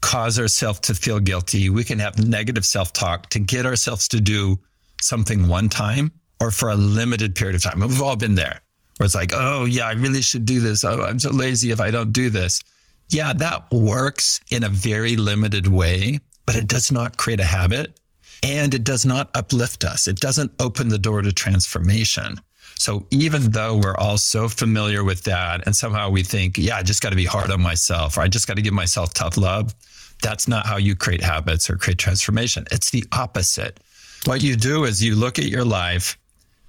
cause 0.00 0.38
ourselves 0.38 0.80
to 0.80 0.94
feel 0.94 1.20
guilty. 1.20 1.68
We 1.68 1.84
can 1.84 1.98
have 1.98 2.18
negative 2.18 2.64
self 2.64 2.92
talk 2.92 3.28
to 3.30 3.38
get 3.38 3.66
ourselves 3.66 4.08
to 4.08 4.20
do 4.20 4.58
something 5.00 5.48
one 5.48 5.68
time 5.68 6.12
or 6.40 6.50
for 6.50 6.70
a 6.70 6.76
limited 6.76 7.34
period 7.34 7.56
of 7.56 7.62
time. 7.62 7.80
We've 7.80 8.02
all 8.02 8.16
been 8.16 8.34
there 8.34 8.60
where 8.96 9.04
it's 9.04 9.14
like, 9.14 9.32
oh, 9.34 9.64
yeah, 9.64 9.86
I 9.86 9.92
really 9.92 10.22
should 10.22 10.44
do 10.44 10.60
this. 10.60 10.84
Oh, 10.84 11.02
I'm 11.02 11.18
so 11.18 11.30
lazy 11.30 11.70
if 11.70 11.80
I 11.80 11.90
don't 11.90 12.12
do 12.12 12.30
this. 12.30 12.62
Yeah, 13.08 13.32
that 13.32 13.70
works 13.72 14.40
in 14.50 14.64
a 14.64 14.68
very 14.68 15.16
limited 15.16 15.66
way, 15.66 16.20
but 16.46 16.56
it 16.56 16.66
does 16.66 16.92
not 16.92 17.16
create 17.16 17.40
a 17.40 17.44
habit 17.44 17.98
and 18.42 18.74
it 18.74 18.84
does 18.84 19.04
not 19.06 19.30
uplift 19.34 19.84
us. 19.84 20.08
It 20.08 20.20
doesn't 20.20 20.52
open 20.58 20.88
the 20.88 20.98
door 20.98 21.22
to 21.22 21.32
transformation. 21.32 22.40
So 22.82 23.06
even 23.10 23.52
though 23.52 23.76
we're 23.76 23.96
all 23.96 24.18
so 24.18 24.48
familiar 24.48 25.04
with 25.04 25.22
that 25.22 25.64
and 25.66 25.76
somehow 25.76 26.10
we 26.10 26.24
think, 26.24 26.58
yeah, 26.58 26.76
I 26.76 26.82
just 26.82 27.00
got 27.00 27.10
to 27.10 27.16
be 27.16 27.24
hard 27.24 27.52
on 27.52 27.62
myself 27.62 28.18
or 28.18 28.22
I 28.22 28.28
just 28.28 28.48
got 28.48 28.56
to 28.56 28.62
give 28.62 28.74
myself 28.74 29.14
tough 29.14 29.36
love, 29.36 29.72
that's 30.20 30.48
not 30.48 30.66
how 30.66 30.78
you 30.78 30.96
create 30.96 31.22
habits 31.22 31.70
or 31.70 31.76
create 31.76 31.98
transformation. 31.98 32.64
It's 32.72 32.90
the 32.90 33.04
opposite. 33.12 33.78
What 34.24 34.42
you 34.42 34.56
do 34.56 34.82
is 34.84 35.02
you 35.02 35.14
look 35.14 35.38
at 35.38 35.44
your 35.44 35.64
life 35.64 36.18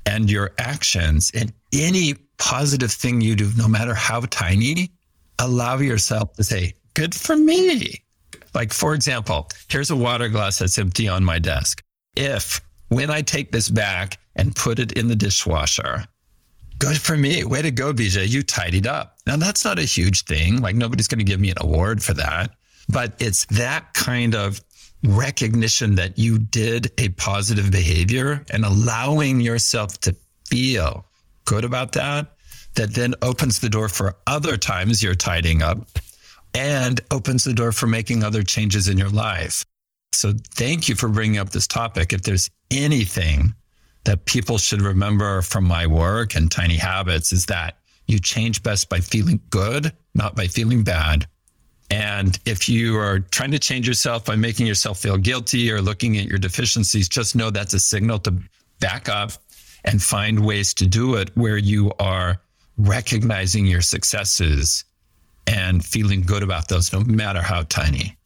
and 0.05 0.29
your 0.29 0.51
actions 0.60 1.32
and 1.34 1.51
any 1.74 2.13
positive 2.38 2.91
thing 2.91 3.20
you 3.20 3.36
do, 3.36 3.50
no 3.58 3.67
matter 3.67 3.96
how 3.96 4.22
tiny, 4.22 4.91
allow 5.39 5.77
yourself 5.79 6.34
to 6.34 6.43
say, 6.43 6.75
good 6.93 7.15
for 7.15 7.36
me. 7.36 8.03
Like, 8.53 8.72
for 8.72 8.93
example, 8.93 9.50
here's 9.67 9.89
a 9.89 9.96
water 9.96 10.29
glass 10.29 10.60
that's 10.60 10.77
empty 10.77 11.08
on 11.08 11.24
my 11.24 11.39
desk. 11.39 11.82
If 12.15 12.62
when 12.93 13.09
I 13.09 13.21
take 13.21 13.51
this 13.51 13.69
back 13.69 14.19
and 14.35 14.55
put 14.55 14.79
it 14.79 14.93
in 14.93 15.07
the 15.07 15.15
dishwasher, 15.15 16.05
good 16.79 16.97
for 16.97 17.17
me. 17.17 17.43
Way 17.43 17.62
to 17.62 17.71
go, 17.71 17.93
BJ. 17.93 18.27
You 18.27 18.43
tidied 18.43 18.88
up. 18.88 19.17
Now, 19.25 19.38
that's 19.38 19.65
not 19.65 19.79
a 19.79 19.83
huge 19.83 20.25
thing. 20.25 20.62
Like, 20.62 20.75
nobody's 20.75 21.07
going 21.07 21.19
to 21.19 21.25
give 21.25 21.39
me 21.39 21.50
an 21.50 21.57
award 21.59 22.03
for 22.03 22.13
that. 22.13 22.51
But 22.89 23.15
it's 23.19 23.45
that 23.45 23.93
kind 23.93 24.35
of 24.35 24.62
recognition 25.03 25.95
that 25.95 26.17
you 26.17 26.39
did 26.39 26.91
a 26.97 27.09
positive 27.09 27.71
behavior 27.71 28.43
and 28.51 28.65
allowing 28.65 29.41
yourself 29.41 30.00
to 30.01 30.15
feel 30.45 31.05
good 31.45 31.65
about 31.65 31.91
that, 31.93 32.33
that 32.75 32.93
then 32.93 33.13
opens 33.21 33.59
the 33.59 33.69
door 33.69 33.89
for 33.89 34.15
other 34.27 34.57
times 34.57 35.03
you're 35.03 35.15
tidying 35.15 35.62
up 35.62 35.88
and 36.53 37.01
opens 37.12 37.43
the 37.43 37.53
door 37.53 37.71
for 37.71 37.88
making 37.88 38.23
other 38.23 38.43
changes 38.43 38.88
in 38.88 38.97
your 38.97 39.09
life. 39.09 39.63
So 40.15 40.34
thank 40.55 40.89
you 40.89 40.96
for 40.96 41.10
bringing 41.10 41.38
up 41.38 41.50
this 41.50 41.67
topic. 41.67 42.13
If 42.13 42.24
there's 42.24 42.50
anything 42.72 43.53
that 44.05 44.25
people 44.25 44.58
should 44.58 44.82
remember 44.82 45.41
from 45.41 45.63
my 45.63 45.88
work 45.88 46.36
and 46.36 46.51
tiny 46.51 46.75
habits 46.75 47.32
is 47.32 47.46
that 47.48 47.77
you 48.08 48.20
change 48.20 48.63
best 48.63 48.89
by 48.89 49.00
feeling 49.00 49.39
good, 49.50 49.93
not 50.13 50.36
by 50.36 50.48
feeling 50.48 50.84
bad. 50.84 51.25
And 51.89 52.38
if 52.46 52.67
you 52.67 52.98
are 52.98 53.20
trying 53.20 53.51
to 53.51 53.60
change 53.60 53.88
yourself 53.88 54.25
by 54.25 54.36
making 54.36 54.67
yourself 54.67 55.00
feel 55.00 55.17
guilty 55.17 55.72
or 55.72 55.82
looking 55.82 56.17
at 56.17 56.25
your 56.25 56.39
deficiencies, 56.39 57.08
just 57.08 57.36
know 57.36 57.50
that's 57.50 57.74
a 57.74 57.79
signal 57.79 58.20
to 58.20 58.34
back 58.79 59.10
up 59.10 59.32
and 59.86 60.01
find 60.01 60.46
ways 60.46 60.74
to 60.75 60.88
do 60.88 61.15
it 61.15 61.29
where 61.36 61.58
you 61.58 61.91
are 62.00 62.41
recognizing 62.77 63.65
your 63.65 63.82
successes 63.82 64.86
and 65.46 65.84
feeling 65.86 66.22
good 66.22 66.41
about 66.41 66.67
those, 66.67 66.91
no 66.91 67.01
matter 67.01 67.41
how 67.41 67.63
tiny. 67.63 68.17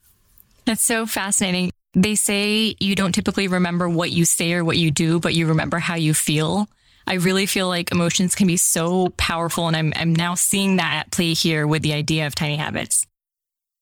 That's 0.65 0.83
so 0.83 1.05
fascinating. 1.05 1.71
They 1.93 2.15
say 2.15 2.75
you 2.79 2.95
don't 2.95 3.13
typically 3.13 3.47
remember 3.47 3.89
what 3.89 4.11
you 4.11 4.25
say 4.25 4.53
or 4.53 4.63
what 4.63 4.77
you 4.77 4.91
do, 4.91 5.19
but 5.19 5.33
you 5.33 5.47
remember 5.47 5.79
how 5.79 5.95
you 5.95 6.13
feel. 6.13 6.67
I 7.07 7.13
really 7.13 7.45
feel 7.45 7.67
like 7.69 7.91
emotions 7.91 8.35
can 8.35 8.47
be 8.47 8.57
so 8.57 9.09
powerful. 9.17 9.67
And 9.67 9.75
I'm, 9.75 9.93
I'm 9.95 10.13
now 10.13 10.35
seeing 10.35 10.75
that 10.75 11.05
at 11.05 11.11
play 11.11 11.33
here 11.33 11.65
with 11.65 11.81
the 11.81 11.93
idea 11.93 12.27
of 12.27 12.35
tiny 12.35 12.57
habits. 12.57 13.05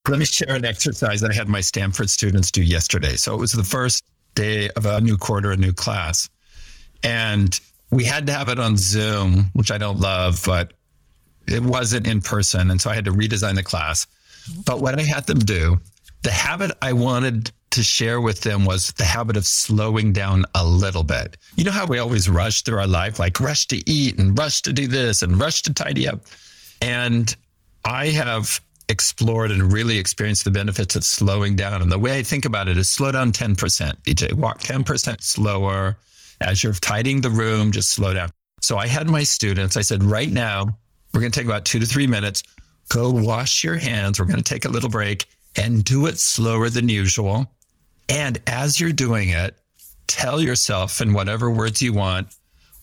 Let 0.07 0.19
me 0.19 0.25
share 0.25 0.55
an 0.55 0.65
exercise 0.65 1.21
that 1.21 1.31
I 1.31 1.33
had 1.33 1.50
my 1.50 1.62
Stanford 1.62 2.12
students 2.12 2.51
do 2.51 2.62
yesterday. 2.62 3.15
So 3.15 3.33
it 3.33 3.39
was 3.39 3.51
the 3.51 3.63
first 3.63 4.03
day 4.35 4.69
of 4.75 4.85
a 4.85 5.01
new 5.01 5.17
quarter, 5.17 5.51
a 5.51 5.57
new 5.57 5.74
class. 5.74 6.29
And 7.03 7.59
we 7.89 8.03
had 8.03 8.27
to 8.27 8.33
have 8.33 8.50
it 8.50 8.59
on 8.59 8.77
Zoom, 8.77 9.45
which 9.53 9.71
I 9.71 9.79
don't 9.79 10.00
love, 10.00 10.43
but 10.45 10.74
it 11.47 11.63
wasn't 11.63 12.07
in 12.07 12.21
person. 12.21 12.69
And 12.69 12.79
so 12.79 12.91
I 12.91 12.95
had 12.95 13.05
to 13.05 13.12
redesign 13.12 13.55
the 13.55 13.63
class. 13.63 14.05
But 14.65 14.79
what 14.79 15.00
I 15.00 15.01
had 15.01 15.25
them 15.25 15.39
do, 15.39 15.79
the 16.25 16.32
habit 16.32 16.72
I 16.82 16.91
wanted 16.91 17.51
to 17.70 17.84
share 17.84 18.20
with 18.20 18.41
them 18.41 18.65
was 18.65 18.91
the 18.94 19.05
habit 19.05 19.38
of 19.38 19.46
slowing 19.46 20.12
down 20.12 20.44
a 20.55 20.65
little 20.65 21.03
bit. 21.03 21.38
You 21.55 21.65
know 21.65 21.72
how 21.72 21.86
we 21.86 22.00
always 22.00 22.27
rush 22.27 22.63
through 22.63 22.79
our 22.79 22.88
life, 22.88 23.20
like 23.20 23.39
rush 23.39 23.67
to 23.67 23.88
eat 23.88 24.17
and 24.17 24.36
rush 24.36 24.63
to 24.63 24.74
do 24.74 24.88
this 24.88 25.22
and 25.22 25.39
rush 25.39 25.62
to 25.63 25.74
tidy 25.74 26.08
up. 26.08 26.22
And 26.82 27.36
I 27.84 28.08
have 28.08 28.60
explored 28.89 29.51
and 29.51 29.72
really 29.72 30.00
experienced 30.00 30.46
the 30.46 30.51
benefits 30.51 30.96
of 30.96 31.03
slowing 31.03 31.55
down. 31.55 31.84
And 31.84 31.91
the 31.91 32.00
way 32.00 32.17
I 32.17 32.24
think 32.24 32.46
about 32.46 32.67
it 32.67 32.75
is 32.79 32.89
slow 32.89 33.12
down 33.12 33.32
10%. 33.32 33.55
BJ, 34.01 34.34
walk 34.34 34.62
10% 34.62 35.22
slower. 35.22 35.96
As 36.41 36.63
you're 36.63 36.74
tidying 36.74 37.22
the 37.22 37.29
room, 37.29 37.72
just 37.72 37.89
slow 37.89 38.15
down. 38.15 38.32
So 38.62 38.79
I 38.79 38.88
had 38.88 39.08
my 39.08 39.22
students, 39.22 39.77
I 39.77 39.82
said, 39.82 40.01
right 40.01 40.32
now, 40.32 40.75
we're 41.13 41.20
going 41.20 41.32
to 41.32 41.39
take 41.39 41.46
about 41.48 41.65
two 41.65 41.77
to 41.77 41.86
three 41.86 42.08
minutes. 42.08 42.41
Go 42.89 43.12
wash 43.12 43.63
your 43.63 43.77
hands. 43.77 44.20
We're 44.20 44.25
going 44.25 44.41
to 44.41 44.44
take 44.44 44.65
a 44.65 44.70
little 44.70 44.89
break 44.89 45.25
and 45.57 45.83
do 45.83 46.05
it 46.05 46.19
slower 46.19 46.69
than 46.69 46.89
usual. 46.89 47.51
And 48.09 48.39
as 48.47 48.79
you're 48.79 48.91
doing 48.91 49.29
it, 49.29 49.55
tell 50.07 50.39
yourself 50.39 51.01
in 51.01 51.13
whatever 51.13 51.50
words 51.50 51.81
you 51.81 51.93
want, 51.93 52.27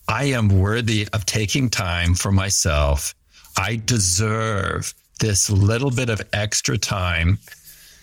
I 0.08 0.24
am 0.24 0.48
worthy 0.48 1.08
of 1.12 1.26
taking 1.26 1.70
time 1.70 2.14
for 2.14 2.32
myself. 2.32 3.14
I 3.56 3.80
deserve 3.84 4.94
this 5.20 5.48
little 5.48 5.90
bit 5.90 6.10
of 6.10 6.20
extra 6.32 6.76
time 6.76 7.38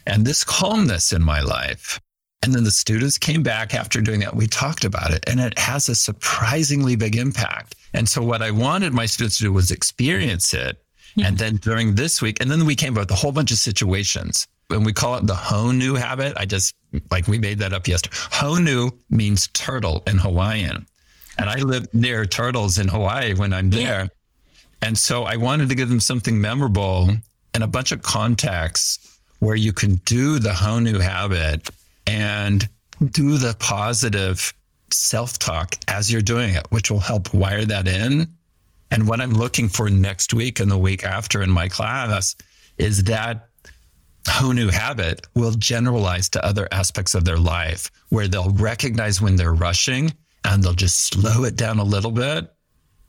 and 0.07 0.25
this 0.25 0.43
calmness 0.43 1.11
in 1.11 1.21
my 1.21 1.41
life. 1.41 1.99
And 2.41 2.53
then 2.53 2.63
the 2.63 2.71
students 2.71 3.17
came 3.17 3.43
back 3.43 3.73
after 3.73 3.99
doing 3.99 4.21
that. 4.21 4.35
We 4.35 4.47
talked 4.47 4.85
about 4.85 5.11
it 5.11 5.27
and 5.27 5.39
it 5.39 5.59
has 5.59 5.89
a 5.89 5.95
surprisingly 5.95 6.95
big 6.95 7.17
impact. 7.17 7.75
And 7.93 8.07
so 8.07 8.23
what 8.23 8.41
I 8.41 8.51
wanted 8.51 8.93
my 8.93 9.05
students 9.05 9.38
to 9.38 9.45
do 9.45 9.53
was 9.53 9.71
experience 9.71 10.53
it. 10.53 10.81
Yeah. 11.15 11.27
And 11.27 11.38
then 11.38 11.57
during 11.57 11.95
this 11.95 12.21
week, 12.21 12.39
and 12.39 12.49
then 12.49 12.65
we 12.65 12.75
came 12.75 12.93
up 12.93 13.01
with 13.01 13.11
a 13.11 13.15
whole 13.15 13.31
bunch 13.31 13.51
of 13.51 13.57
situations. 13.57 14.47
And 14.69 14.85
we 14.85 14.93
call 14.93 15.15
it 15.15 15.25
the 15.25 15.33
Honu 15.33 15.97
habit. 15.97 16.33
I 16.38 16.45
just 16.45 16.75
like 17.11 17.27
we 17.27 17.39
made 17.39 17.59
that 17.59 17.73
up 17.73 17.88
yesterday. 17.88 18.15
Honu 18.15 18.91
means 19.09 19.47
turtle 19.49 20.03
in 20.07 20.17
Hawaiian. 20.17 20.85
And 21.38 21.49
I 21.49 21.59
live 21.59 21.91
near 21.93 22.25
turtles 22.25 22.77
in 22.77 22.88
Hawaii 22.88 23.33
when 23.33 23.53
I'm 23.53 23.69
there. 23.69 24.01
Yeah. 24.01 24.07
And 24.81 24.97
so 24.97 25.23
I 25.23 25.38
wanted 25.38 25.69
to 25.69 25.75
give 25.75 25.89
them 25.89 25.99
something 25.99 26.39
memorable 26.39 27.09
and 27.53 27.63
a 27.63 27.67
bunch 27.67 27.91
of 27.91 28.01
contacts 28.01 29.19
where 29.39 29.55
you 29.55 29.73
can 29.73 29.95
do 30.05 30.39
the 30.39 30.49
Honu 30.49 31.01
habit 31.01 31.69
and 32.05 32.67
do 33.11 33.38
the 33.38 33.55
positive 33.59 34.53
self 34.91 35.39
talk 35.39 35.75
as 35.88 36.11
you're 36.11 36.21
doing 36.21 36.53
it, 36.53 36.65
which 36.69 36.91
will 36.91 36.99
help 36.99 37.33
wire 37.33 37.65
that 37.65 37.88
in. 37.88 38.27
And 38.91 39.07
what 39.07 39.21
I'm 39.21 39.33
looking 39.33 39.69
for 39.69 39.89
next 39.89 40.33
week 40.33 40.59
and 40.59 40.69
the 40.69 40.77
week 40.77 41.03
after 41.03 41.41
in 41.41 41.49
my 41.49 41.67
class 41.67 42.35
is 42.77 43.03
that 43.05 43.48
Honu 44.25 44.69
habit 44.71 45.27
will 45.35 45.51
generalize 45.51 46.29
to 46.29 46.45
other 46.45 46.67
aspects 46.71 47.15
of 47.15 47.25
their 47.25 47.38
life 47.38 47.89
where 48.09 48.27
they'll 48.27 48.51
recognize 48.51 49.21
when 49.21 49.35
they're 49.35 49.53
rushing 49.53 50.13
and 50.43 50.63
they'll 50.63 50.73
just 50.73 51.07
slow 51.07 51.43
it 51.43 51.55
down 51.55 51.79
a 51.79 51.83
little 51.83 52.11
bit 52.11 52.51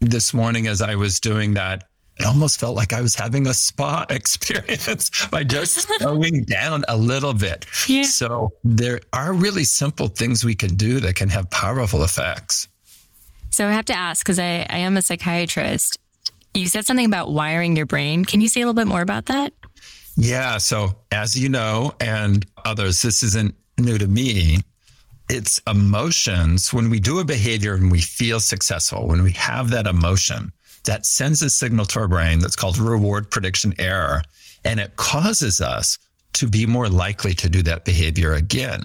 this 0.00 0.33
morning 0.33 0.67
as 0.67 0.83
I 0.83 0.95
was 0.95 1.21
doing 1.21 1.55
that, 1.55 1.85
it 2.19 2.26
almost 2.26 2.59
felt 2.59 2.76
like 2.76 2.93
I 2.93 3.00
was 3.00 3.14
having 3.14 3.47
a 3.47 3.55
spa 3.55 4.05
experience 4.11 5.26
by 5.26 5.45
just 5.45 5.88
slowing 5.99 6.45
down 6.45 6.85
a 6.88 6.97
little 6.97 7.35
bit. 7.35 7.67
Yeah. 7.87 8.02
So 8.02 8.52
there 8.64 9.00
are 9.12 9.33
really 9.33 9.64
simple 9.64 10.09
things 10.09 10.45
we 10.45 10.55
can 10.55 10.75
do 10.75 11.00
that 11.00 11.17
can 11.17 11.29
have 11.29 11.49
powerful 11.50 12.02
effects. 12.02 12.69
So 13.50 13.67
I 13.67 13.73
have 13.73 13.87
to 13.87 13.95
ask, 13.95 14.25
because 14.25 14.38
I, 14.38 14.67
I 14.69 14.79
am 14.79 14.97
a 14.97 15.02
psychiatrist, 15.02 15.99
you 16.55 16.67
said 16.67 16.87
something 16.87 17.07
about 17.07 17.33
wiring 17.33 17.76
your 17.76 17.87
brain. 17.87 18.25
Can 18.25 18.40
you 18.40 18.49
say 18.49 18.61
a 18.61 18.64
little 18.64 18.75
bit 18.75 18.87
more 18.87 19.02
about 19.02 19.26
that? 19.26 19.52
Yeah. 20.21 20.59
So 20.59 20.97
as 21.11 21.37
you 21.37 21.49
know, 21.49 21.95
and 22.00 22.47
others, 22.65 23.03
this 23.03 23.23
isn't 23.23 23.55
new 23.79 23.99
to 23.99 24.07
me 24.07 24.59
it's 25.31 25.61
emotions. 25.67 26.73
When 26.73 26.91
we 26.91 26.99
do 26.99 27.21
a 27.21 27.25
behavior 27.25 27.75
and 27.75 27.91
we 27.91 28.00
feel 28.00 28.41
successful, 28.41 29.07
when 29.07 29.23
we 29.23 29.33
have 29.33 29.71
that 29.71 29.87
emotion, 29.87 30.53
that 30.85 31.07
sends 31.07 31.41
a 31.43 31.50
signal 31.50 31.85
to 31.87 32.00
our 32.00 32.09
brain 32.09 32.41
that's 32.41 32.57
called 32.57 32.79
reward 32.79 33.31
prediction 33.31 33.75
error. 33.79 34.23
And 34.65 34.81
it 34.81 34.97
causes 34.97 35.61
us 35.61 35.99
to 36.35 36.49
be 36.49 36.67
more 36.67 36.89
likely 36.89 37.35
to 37.35 37.49
do 37.49 37.62
that 37.62 37.85
behavior 37.85 38.35
again. 38.35 38.83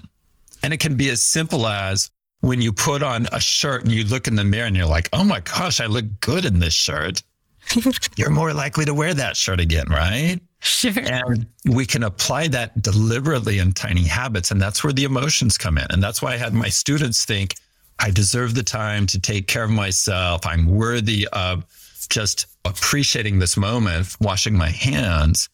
And 0.62 0.72
it 0.72 0.80
can 0.80 0.96
be 0.96 1.10
as 1.10 1.22
simple 1.22 1.66
as 1.66 2.10
when 2.40 2.60
you 2.60 2.72
put 2.72 3.02
on 3.02 3.26
a 3.32 3.40
shirt 3.40 3.82
and 3.82 3.92
you 3.92 4.04
look 4.04 4.28
in 4.28 4.36
the 4.36 4.44
mirror 4.44 4.66
and 4.66 4.76
you're 4.76 4.86
like, 4.86 5.08
oh 5.12 5.24
my 5.24 5.40
gosh, 5.40 5.80
I 5.80 5.86
look 5.86 6.04
good 6.20 6.44
in 6.44 6.60
this 6.60 6.74
shirt. 6.74 7.22
you're 8.16 8.30
more 8.30 8.52
likely 8.52 8.84
to 8.84 8.94
wear 8.94 9.14
that 9.14 9.36
shirt 9.36 9.58
again, 9.58 9.86
right? 9.90 10.38
Sure. 10.60 10.92
And 10.96 11.46
we 11.66 11.86
can 11.86 12.02
apply 12.02 12.48
that 12.48 12.82
deliberately 12.82 13.58
in 13.58 13.72
tiny 13.72 14.04
habits. 14.04 14.50
And 14.50 14.60
that's 14.60 14.82
where 14.82 14.92
the 14.92 15.04
emotions 15.04 15.58
come 15.58 15.78
in. 15.78 15.86
And 15.90 16.02
that's 16.02 16.22
why 16.22 16.32
I 16.32 16.36
had 16.36 16.54
my 16.54 16.68
students 16.68 17.24
think, 17.24 17.54
I 17.98 18.10
deserve 18.10 18.54
the 18.54 18.62
time 18.62 19.06
to 19.06 19.20
take 19.20 19.46
care 19.46 19.64
of 19.64 19.70
myself. 19.70 20.46
I'm 20.46 20.66
worthy 20.66 21.26
of 21.32 21.64
just 22.08 22.46
appreciating 22.64 23.38
this 23.38 23.56
moment, 23.56 24.16
washing 24.20 24.56
my 24.56 24.68
hands 24.68 25.48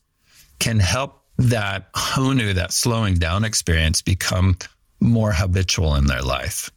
can 0.58 0.78
help 0.78 1.22
that 1.38 1.92
honu, 1.94 2.54
that 2.54 2.72
slowing 2.72 3.14
down 3.14 3.44
experience 3.44 4.02
become 4.02 4.56
more 5.00 5.32
habitual 5.32 5.96
in 5.96 6.06
their 6.06 6.22
life. 6.22 6.70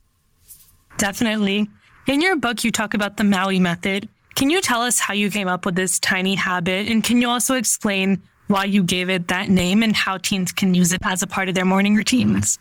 Definitely. 0.97 1.69
In 2.07 2.21
your 2.21 2.35
book, 2.35 2.63
you 2.63 2.71
talk 2.71 2.93
about 2.93 3.17
the 3.17 3.23
Maui 3.23 3.59
method, 3.59 4.07
can 4.35 4.49
you 4.49 4.61
tell 4.61 4.81
us 4.81 4.99
how 4.99 5.13
you 5.13 5.29
came 5.31 5.47
up 5.47 5.65
with 5.65 5.75
this 5.75 5.99
tiny 5.99 6.35
habit? 6.35 6.89
And 6.89 7.03
can 7.03 7.21
you 7.21 7.29
also 7.29 7.55
explain 7.55 8.21
why 8.47 8.65
you 8.65 8.83
gave 8.83 9.09
it 9.09 9.27
that 9.29 9.49
name 9.49 9.81
and 9.81 9.95
how 9.95 10.17
teens 10.17 10.51
can 10.51 10.73
use 10.73 10.93
it 10.93 11.01
as 11.03 11.23
a 11.23 11.27
part 11.27 11.49
of 11.49 11.55
their 11.55 11.65
morning 11.65 11.95
routines? 11.95 12.59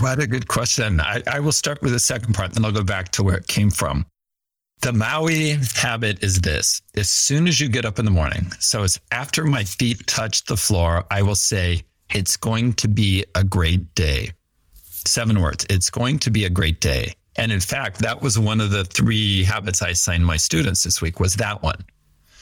What 0.00 0.20
a 0.20 0.26
good 0.26 0.46
question. 0.48 1.00
I, 1.00 1.22
I 1.26 1.40
will 1.40 1.52
start 1.52 1.80
with 1.82 1.92
the 1.92 1.98
second 1.98 2.34
part, 2.34 2.52
then 2.52 2.64
I'll 2.64 2.72
go 2.72 2.84
back 2.84 3.08
to 3.12 3.22
where 3.22 3.36
it 3.36 3.46
came 3.46 3.70
from. 3.70 4.06
The 4.82 4.92
Maui 4.92 5.56
habit 5.74 6.22
is 6.22 6.40
this 6.40 6.80
as 6.94 7.10
soon 7.10 7.48
as 7.48 7.60
you 7.60 7.68
get 7.68 7.84
up 7.84 7.98
in 7.98 8.04
the 8.04 8.10
morning, 8.12 8.52
so 8.60 8.84
it's 8.84 9.00
after 9.10 9.44
my 9.44 9.64
feet 9.64 10.06
touch 10.06 10.44
the 10.44 10.56
floor, 10.56 11.04
I 11.10 11.22
will 11.22 11.34
say, 11.34 11.82
It's 12.14 12.36
going 12.36 12.74
to 12.74 12.86
be 12.88 13.24
a 13.34 13.42
great 13.42 13.92
day. 13.96 14.30
seven 14.84 15.40
words. 15.40 15.66
It's 15.68 15.90
going 15.90 16.18
to 16.20 16.30
be 16.30 16.44
a 16.44 16.50
great 16.50 16.80
day. 16.80 17.14
And 17.38 17.50
in 17.50 17.60
fact, 17.60 18.00
that 18.00 18.20
was 18.20 18.38
one 18.38 18.60
of 18.60 18.70
the 18.70 18.84
three 18.84 19.44
habits 19.44 19.80
I 19.80 19.90
assigned 19.90 20.26
my 20.26 20.36
students 20.36 20.82
this 20.82 21.00
week 21.00 21.20
was 21.20 21.36
that 21.36 21.62
one, 21.62 21.84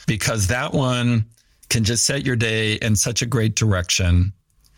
because 0.07 0.47
that 0.47 0.73
one 0.73 1.25
can 1.69 1.83
just 1.83 2.05
set 2.05 2.25
your 2.25 2.35
day 2.35 2.73
in 2.73 2.95
such 2.95 3.21
a 3.21 3.25
great 3.25 3.55
direction. 3.55 4.33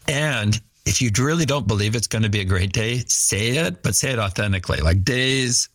And 0.08 0.60
if 0.86 1.02
you 1.02 1.10
really 1.18 1.46
don't 1.46 1.68
believe 1.68 1.96
it's 1.96 2.08
going 2.08 2.24
to 2.24 2.30
be 2.30 2.42
a 2.42 2.46
great 2.46 2.74
day, 2.74 3.04
say 3.08 3.58
it, 3.58 3.82
but 3.82 3.96
say 3.96 4.12
it 4.12 4.20
authentically. 4.20 4.82
Like 4.82 5.04
days 5.04 5.70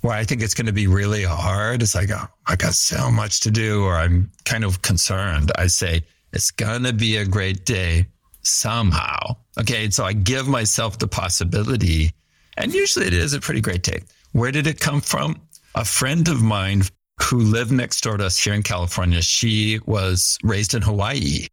where 0.00 0.14
I 0.14 0.24
think 0.24 0.42
it's 0.42 0.54
going 0.54 0.66
to 0.66 0.72
be 0.72 0.86
really 0.86 1.22
hard, 1.22 1.82
it's 1.82 1.94
like, 1.94 2.10
oh, 2.10 2.26
I 2.46 2.56
got 2.56 2.74
so 2.74 3.10
much 3.10 3.40
to 3.40 3.50
do, 3.50 3.84
or 3.84 3.94
I'm 3.94 4.30
kind 4.44 4.64
of 4.64 4.82
concerned. 4.82 5.52
I 5.56 5.66
say, 5.66 6.02
it's 6.32 6.50
going 6.50 6.82
to 6.84 6.92
be 6.92 7.16
a 7.16 7.24
great 7.24 7.64
day 7.64 8.06
somehow. 8.42 9.36
Okay. 9.58 9.90
So 9.90 10.04
I 10.04 10.14
give 10.14 10.48
myself 10.48 10.98
the 10.98 11.08
possibility, 11.08 12.12
and 12.58 12.74
usually 12.74 13.06
it 13.06 13.14
is 13.14 13.32
a 13.32 13.40
pretty 13.40 13.60
great 13.60 13.82
day. 13.82 14.02
Where 14.32 14.52
did 14.52 14.66
it 14.66 14.80
come 14.80 15.00
from? 15.00 15.40
A 15.74 15.84
friend 15.84 16.28
of 16.28 16.42
mine 16.42 16.82
who 17.22 17.38
lived 17.38 17.72
next 17.72 18.02
door 18.02 18.16
to 18.16 18.26
us 18.26 18.38
here 18.38 18.54
in 18.54 18.62
California, 18.62 19.22
she 19.22 19.80
was 19.86 20.38
raised 20.42 20.74
in 20.74 20.82
Hawaii. 20.82 21.46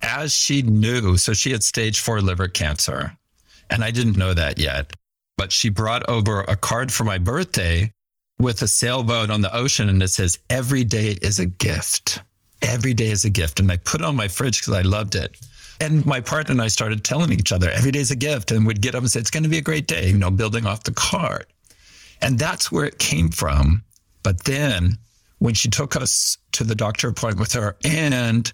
As 0.00 0.32
she 0.32 0.62
knew, 0.62 1.16
so 1.16 1.32
she 1.32 1.50
had 1.50 1.62
stage 1.62 2.00
four 2.00 2.20
liver 2.20 2.48
cancer, 2.48 3.16
and 3.68 3.82
I 3.82 3.90
didn't 3.90 4.16
know 4.16 4.32
that 4.32 4.58
yet, 4.58 4.92
but 5.36 5.52
she 5.52 5.68
brought 5.68 6.08
over 6.08 6.42
a 6.42 6.56
card 6.56 6.92
for 6.92 7.04
my 7.04 7.18
birthday 7.18 7.92
with 8.38 8.62
a 8.62 8.68
sailboat 8.68 9.30
on 9.30 9.40
the 9.40 9.54
ocean, 9.54 9.88
and 9.88 10.02
it 10.02 10.08
says, 10.08 10.38
Every 10.50 10.84
day 10.84 11.16
is 11.20 11.40
a 11.40 11.46
gift. 11.46 12.22
Every 12.62 12.94
day 12.94 13.08
is 13.10 13.24
a 13.24 13.30
gift. 13.30 13.60
And 13.60 13.70
I 13.70 13.76
put 13.76 14.00
it 14.00 14.04
on 14.04 14.16
my 14.16 14.28
fridge 14.28 14.60
because 14.60 14.74
I 14.74 14.82
loved 14.82 15.14
it. 15.14 15.36
And 15.80 16.04
my 16.04 16.20
partner 16.20 16.52
and 16.52 16.62
I 16.62 16.68
started 16.68 17.04
telling 17.04 17.32
each 17.32 17.52
other 17.52 17.70
every 17.70 17.92
day 17.92 18.00
is 18.00 18.10
a 18.10 18.16
gift. 18.16 18.50
And 18.50 18.66
we'd 18.66 18.80
get 18.80 18.94
up 18.94 19.02
and 19.02 19.10
say, 19.10 19.20
it's 19.20 19.30
going 19.30 19.44
to 19.44 19.48
be 19.48 19.58
a 19.58 19.62
great 19.62 19.86
day, 19.86 20.08
you 20.08 20.18
know, 20.18 20.30
building 20.30 20.66
off 20.66 20.84
the 20.84 20.92
card. 20.92 21.46
And 22.20 22.38
that's 22.38 22.72
where 22.72 22.84
it 22.84 22.98
came 22.98 23.28
from. 23.28 23.84
But 24.22 24.44
then 24.44 24.98
when 25.38 25.54
she 25.54 25.68
took 25.68 25.94
us 25.94 26.36
to 26.52 26.64
the 26.64 26.74
doctor 26.74 27.08
appointment 27.08 27.40
with 27.40 27.52
her 27.52 27.76
and 27.84 28.52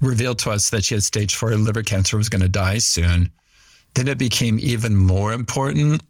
revealed 0.00 0.40
to 0.40 0.50
us 0.50 0.70
that 0.70 0.84
she 0.84 0.94
had 0.94 1.04
stage 1.04 1.34
four 1.36 1.54
liver 1.54 1.82
cancer, 1.82 2.16
was 2.16 2.28
going 2.28 2.42
to 2.42 2.48
die 2.48 2.78
soon, 2.78 3.30
then 3.94 4.08
it 4.08 4.18
became 4.18 4.58
even 4.58 4.96
more 4.96 5.32
important. 5.32 6.02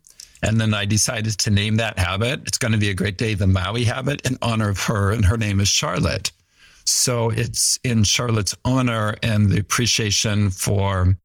And 0.43 0.61
then 0.61 0.75
I 0.75 0.85
decided 0.85 1.39
to 1.39 1.51
name 1.51 1.77
that 1.77 1.99
habit. 1.99 2.41
It's 2.47 2.59
going 2.59 2.73
to 2.73 2.79
be 2.79 2.91
a 2.91 2.95
great 2.95 3.19
day, 3.19 3.35
the 3.35 3.47
Maui 3.47 3.85
habit, 3.85 4.27
in 4.27 4.39
honor 4.43 4.69
of 4.71 4.81
her. 4.85 5.13
And 5.13 5.25
her 5.25 5.37
name 5.37 5.61
is 5.61 5.69
Charlotte. 5.69 6.33
So 6.85 7.31
it's 7.31 7.79
in 7.83 8.05
Charlotte's 8.05 8.57
honor 8.65 9.15
and 9.23 9.51
the 9.51 9.59
appreciation 9.59 10.51
for 10.51 11.17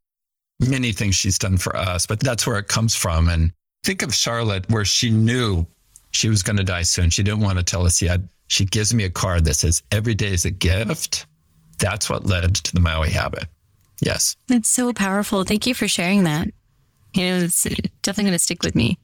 many 0.60 0.92
things 0.92 1.16
she's 1.16 1.38
done 1.38 1.58
for 1.58 1.76
us, 1.76 2.06
but 2.06 2.20
that's 2.20 2.46
where 2.46 2.58
it 2.58 2.68
comes 2.68 2.96
from. 2.96 3.30
And 3.30 3.52
think 3.84 4.02
of 4.02 4.14
Charlotte, 4.14 4.70
where 4.70 4.86
she 4.86 5.10
knew 5.10 5.66
she 6.12 6.30
was 6.30 6.44
going 6.44 6.58
to 6.58 6.64
die 6.64 6.84
soon. 6.84 7.10
She 7.10 7.24
didn't 7.24 7.42
want 7.42 7.58
to 7.58 7.64
tell 7.64 7.86
us 7.86 8.02
yet. 8.02 8.22
She 8.48 8.66
gives 8.66 8.94
me 8.94 9.04
a 9.04 9.10
card 9.10 9.46
that 9.46 9.56
says, 9.56 9.84
Every 9.92 10.16
day 10.16 10.34
is 10.34 10.46
a 10.46 10.52
gift. 10.52 11.28
That's 11.78 12.10
what 12.10 12.26
led 12.26 12.56
to 12.56 12.74
the 12.74 12.80
Maui 12.80 13.10
habit. 13.10 13.46
Yes. 14.02 14.36
That's 14.48 14.70
so 14.70 14.92
powerful. 14.94 15.44
Thank 15.44 15.68
you 15.68 15.74
for 15.74 15.88
sharing 15.88 16.24
that. 16.24 16.48
You 17.14 17.26
know, 17.26 17.38
it's 17.38 17.64
definitely 18.02 18.26
going 18.26 18.34
to 18.34 18.40
stick 18.40 18.64
with 18.64 18.76
me. 18.76 18.98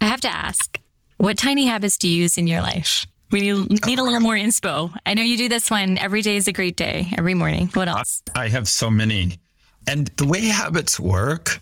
I 0.00 0.06
have 0.06 0.20
to 0.22 0.28
ask, 0.28 0.78
what 1.16 1.38
tiny 1.38 1.66
habits 1.66 1.96
do 1.96 2.08
you 2.08 2.22
use 2.22 2.38
in 2.38 2.46
your 2.46 2.60
life? 2.60 3.06
We 3.32 3.40
need 3.40 3.98
a 3.98 4.02
little 4.02 4.20
more 4.20 4.34
inspo. 4.34 4.94
I 5.06 5.14
know 5.14 5.22
you 5.22 5.38
do 5.38 5.48
this 5.48 5.70
one. 5.70 5.96
Every 5.96 6.20
day 6.20 6.36
is 6.36 6.48
a 6.48 6.52
great 6.52 6.76
day, 6.76 7.08
every 7.16 7.32
morning. 7.32 7.68
What 7.72 7.88
else? 7.88 8.22
I 8.36 8.48
have 8.48 8.68
so 8.68 8.90
many. 8.90 9.38
And 9.88 10.08
the 10.18 10.26
way 10.26 10.42
habits 10.42 11.00
work 11.00 11.60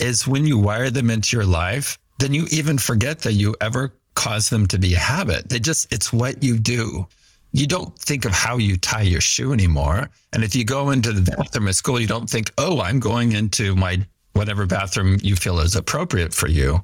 is 0.00 0.26
when 0.26 0.44
you 0.44 0.58
wire 0.58 0.90
them 0.90 1.10
into 1.10 1.36
your 1.36 1.46
life, 1.46 1.98
then 2.18 2.34
you 2.34 2.46
even 2.50 2.78
forget 2.78 3.20
that 3.20 3.34
you 3.34 3.54
ever 3.60 3.94
caused 4.14 4.50
them 4.50 4.66
to 4.66 4.78
be 4.78 4.94
a 4.94 4.98
habit. 4.98 5.48
They 5.48 5.60
just, 5.60 5.92
it's 5.92 6.12
what 6.12 6.42
you 6.42 6.58
do. 6.58 7.06
You 7.52 7.68
don't 7.68 7.96
think 7.96 8.24
of 8.24 8.32
how 8.32 8.56
you 8.56 8.76
tie 8.76 9.02
your 9.02 9.20
shoe 9.20 9.52
anymore. 9.52 10.10
And 10.32 10.42
if 10.42 10.56
you 10.56 10.64
go 10.64 10.90
into 10.90 11.12
the 11.12 11.30
bathroom 11.36 11.68
at 11.68 11.76
school, 11.76 12.00
you 12.00 12.08
don't 12.08 12.28
think, 12.28 12.52
oh, 12.58 12.80
I'm 12.80 12.98
going 12.98 13.32
into 13.32 13.76
my 13.76 14.04
whatever 14.32 14.66
bathroom 14.66 15.18
you 15.22 15.36
feel 15.36 15.60
is 15.60 15.76
appropriate 15.76 16.34
for 16.34 16.48
you. 16.48 16.82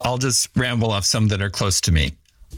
I'll 0.00 0.18
just 0.18 0.48
ramble 0.56 0.90
off 0.90 1.04
some 1.04 1.28
that 1.28 1.40
are 1.40 1.50
close 1.50 1.80
to 1.82 1.92
me. 1.92 2.12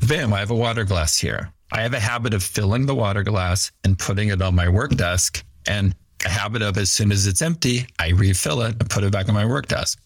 Bam, 0.06 0.32
I 0.32 0.40
have 0.40 0.50
a 0.50 0.54
water 0.54 0.84
glass 0.84 1.18
here. 1.18 1.52
I 1.72 1.80
have 1.82 1.94
a 1.94 2.00
habit 2.00 2.34
of 2.34 2.42
filling 2.42 2.86
the 2.86 2.94
water 2.94 3.22
glass 3.22 3.72
and 3.84 3.98
putting 3.98 4.28
it 4.28 4.42
on 4.42 4.54
my 4.54 4.68
work 4.68 4.94
desk, 4.96 5.44
and 5.66 5.94
a 6.24 6.28
habit 6.28 6.62
of 6.62 6.76
as 6.78 6.90
soon 6.90 7.10
as 7.10 7.26
it's 7.26 7.42
empty, 7.42 7.86
I 7.98 8.10
refill 8.10 8.62
it 8.62 8.76
and 8.78 8.88
put 8.90 9.04
it 9.04 9.12
back 9.12 9.28
on 9.28 9.34
my 9.34 9.46
work 9.46 9.66
desk. 9.66 10.00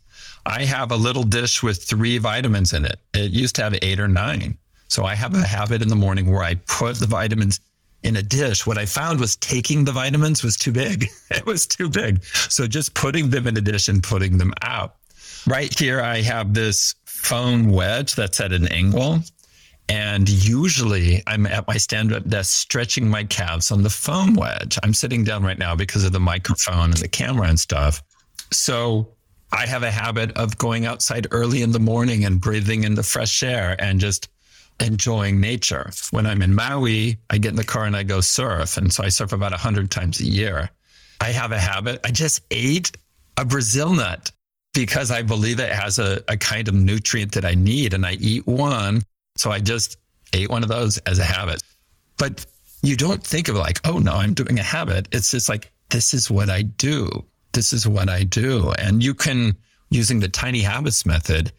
I 0.47 0.65
have 0.65 0.93
a 0.93 0.97
little 0.97 1.25
dish 1.25 1.63
with 1.63 1.83
three 1.83 2.19
vitamins 2.19 2.73
in 2.73 2.85
it. 2.85 2.99
It 3.13 3.33
used 3.33 3.57
to 3.57 3.63
have 3.63 3.77
eight 3.83 4.01
or 4.01 4.09
nine. 4.09 4.57
So 4.89 5.05
I 5.05 5.15
have 5.15 5.35
a 5.35 5.47
habit 5.47 5.83
in 5.83 5.89
the 5.89 5.97
morning 5.97 6.31
where 6.31 6.43
I 6.43 6.55
put 6.55 6.97
the 6.97 7.07
vitamins 7.07 7.61
in 8.03 8.17
a 8.17 8.23
dish. 8.23 8.67
What 8.67 8.79
I 8.79 8.87
found 8.87 9.21
was 9.21 9.37
taking 9.37 9.85
the 9.85 9.93
vitamins 9.93 10.43
was 10.43 10.57
too 10.57 10.73
big. 10.73 11.07
It 11.31 11.45
was 11.45 11.67
too 11.67 11.91
big. 11.91 12.25
So 12.25 12.67
just 12.67 12.95
putting 12.95 13.29
them 13.29 13.47
in 13.47 13.57
a 13.57 13.61
dish 13.61 13.89
and 13.89 14.03
putting 14.03 14.39
them 14.39 14.55
out. 14.63 14.97
Right 15.47 15.77
here, 15.79 16.01
I 16.01 16.23
have 16.23 16.55
this 16.55 16.95
phone 17.05 17.71
wedge 17.71 18.15
that's 18.15 18.41
at 18.41 18.53
an 18.53 18.67
angle. 18.69 19.21
And 19.89 20.29
usually 20.29 21.23
I'm 21.27 21.47
at 21.47 21.67
my 21.67 21.79
stand 21.79 22.13
up 22.13 22.29
desk 22.29 22.53
stretching 22.53 23.09
my 23.09 23.25
calves 23.25 23.71
on 23.71 23.83
the 23.83 23.91
foam 23.91 24.35
wedge. 24.35 24.79
I'm 24.83 24.93
sitting 24.93 25.25
down 25.25 25.43
right 25.43 25.59
now 25.59 25.75
because 25.75 26.05
of 26.05 26.13
the 26.13 26.21
microphone 26.21 26.91
and 26.91 26.99
the 26.99 27.09
camera 27.09 27.49
and 27.49 27.59
stuff. 27.59 28.03
So 28.53 29.09
I 29.53 29.67
have 29.67 29.83
a 29.83 29.91
habit 29.91 30.33
of 30.37 30.59
going 30.59 30.85
outside 30.85 31.27
early 31.31 31.63
in 31.63 31.73
the 31.73 31.81
morning 31.81 32.25
and 32.25 32.41
breathing 32.41 32.85
in 32.85 32.95
the 32.95 33.03
fresh 33.03 33.43
air 33.43 33.77
and 33.79 33.99
just 33.99 34.29
enjoying 34.81 35.41
nature. 35.41 35.91
When 36.11 36.27
I'm 36.27 36.43
in 36.43 36.55
Maui, 36.55 37.19
I 37.31 37.39
get 37.39 37.51
in 37.51 37.57
the 37.57 37.65
car 37.65 37.85
and 37.85 37.97
I 37.97 38.03
go 38.03 38.21
surf. 38.21 38.77
And 38.77 38.93
so 38.93 39.05
I 39.05 39.09
surf 39.09 39.33
about 39.33 39.53
100 39.53 39.91
times 39.91 40.21
a 40.21 40.25
year. 40.25 40.71
I 41.21 41.33
have 41.33 41.53
a 41.53 41.59
habit. 41.59 42.01
I 42.05 42.11
just 42.11 42.43
ate 42.51 42.97
a 43.39 43.45
Brazil 43.45 43.93
nut 43.95 44.31
because 44.75 45.11
I 45.11 45.23
believe 45.23 45.61
it 45.61 45.73
has 45.73 45.99
a, 45.99 46.23
a 46.29 46.37
kind 46.37 46.69
of 46.69 46.75
nutrient 46.75 47.33
that 47.33 47.45
I 47.45 47.55
need. 47.55 47.95
And 47.95 48.07
I 48.07 48.13
eat 48.13 48.47
one 48.47 49.03
so 49.39 49.51
I 49.51 49.61
just 49.61 49.97
ate 50.33 50.51
one 50.51 50.63
of 50.63 50.69
those 50.69 50.99
as 50.99 51.19
a 51.19 51.25
habit. 51.25 51.63
But 52.19 52.45
you 52.83 52.97
don't 52.97 53.23
think 53.23 53.49
of 53.49 53.57
like, 53.57 53.81
oh 53.87 53.99
no, 53.99 54.13
I'm 54.13 54.35
doing 54.35 54.59
a 54.59 54.63
habit. 54.63 55.09
It's 55.13 55.31
just 55.31 55.49
like, 55.49 55.73
this 55.91 56.13
is 56.13 56.31
what 56.31 56.51
I 56.51 56.63
do. 56.63 57.25
This 57.53 57.73
is 57.73 57.89
what 57.89 58.09
I 58.09 58.25
do. 58.25 58.73
And 58.79 59.03
you 59.03 59.15
can, 59.15 59.57
using 59.91 60.21
the 60.21 60.29
tiny 60.29 60.61
habits 60.61 61.07
method, 61.07 61.53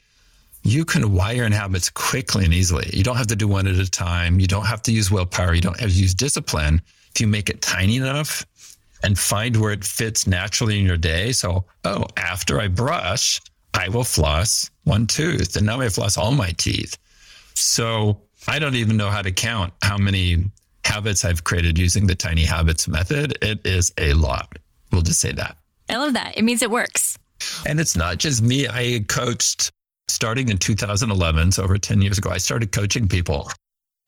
you 0.63 0.85
can 0.85 1.13
wire 1.13 1.45
in 1.45 1.51
habits 1.51 1.89
quickly 1.89 2.45
and 2.45 2.53
easily. 2.53 2.89
You 2.93 3.03
don't 3.03 3.15
have 3.15 3.27
to 3.27 3.35
do 3.35 3.47
one 3.47 3.65
at 3.65 3.75
a 3.75 3.89
time. 3.89 4.39
You 4.39 4.47
don't 4.47 4.65
have 4.65 4.81
to 4.83 4.91
use 4.91 5.09
willpower. 5.09 5.53
You 5.53 5.61
don't 5.61 5.79
have 5.79 5.89
to 5.89 5.95
use 5.95 6.13
discipline. 6.13 6.81
If 7.15 7.21
you 7.21 7.27
make 7.27 7.49
it 7.49 7.61
tiny 7.61 7.97
enough 7.97 8.45
and 9.03 9.17
find 9.17 9.55
where 9.55 9.71
it 9.71 9.85
fits 9.85 10.27
naturally 10.27 10.79
in 10.79 10.85
your 10.85 10.97
day. 10.97 11.31
So, 11.31 11.63
oh, 11.85 12.05
after 12.17 12.59
I 12.59 12.67
brush, 12.67 13.41
I 13.73 13.87
will 13.89 14.03
floss 14.03 14.69
one 14.83 15.07
tooth. 15.07 15.55
And 15.55 15.65
now 15.65 15.79
I 15.79 15.89
floss 15.89 16.17
all 16.17 16.31
my 16.31 16.51
teeth. 16.51 16.97
So 17.59 18.21
I 18.47 18.57
don't 18.59 18.75
even 18.75 18.97
know 18.97 19.09
how 19.09 19.21
to 19.21 19.31
count 19.31 19.73
how 19.81 19.97
many 19.97 20.45
habits 20.85 21.25
I've 21.25 21.43
created 21.43 21.77
using 21.77 22.07
the 22.07 22.15
tiny 22.15 22.43
habits 22.43 22.87
method. 22.87 23.37
It 23.41 23.65
is 23.65 23.93
a 23.97 24.13
lot. 24.13 24.57
We'll 24.91 25.01
just 25.01 25.19
say 25.19 25.33
that. 25.33 25.57
I 25.89 25.97
love 25.97 26.13
that. 26.13 26.37
It 26.37 26.43
means 26.43 26.61
it 26.61 26.71
works. 26.71 27.17
And 27.67 27.79
it's 27.79 27.95
not 27.95 28.17
just 28.17 28.41
me. 28.41 28.67
I 28.67 29.03
coached 29.07 29.71
starting 30.07 30.49
in 30.49 30.57
2011, 30.57 31.51
so 31.51 31.63
over 31.63 31.77
10 31.77 32.01
years 32.01 32.17
ago, 32.17 32.29
I 32.29 32.37
started 32.37 32.71
coaching 32.71 33.07
people 33.07 33.51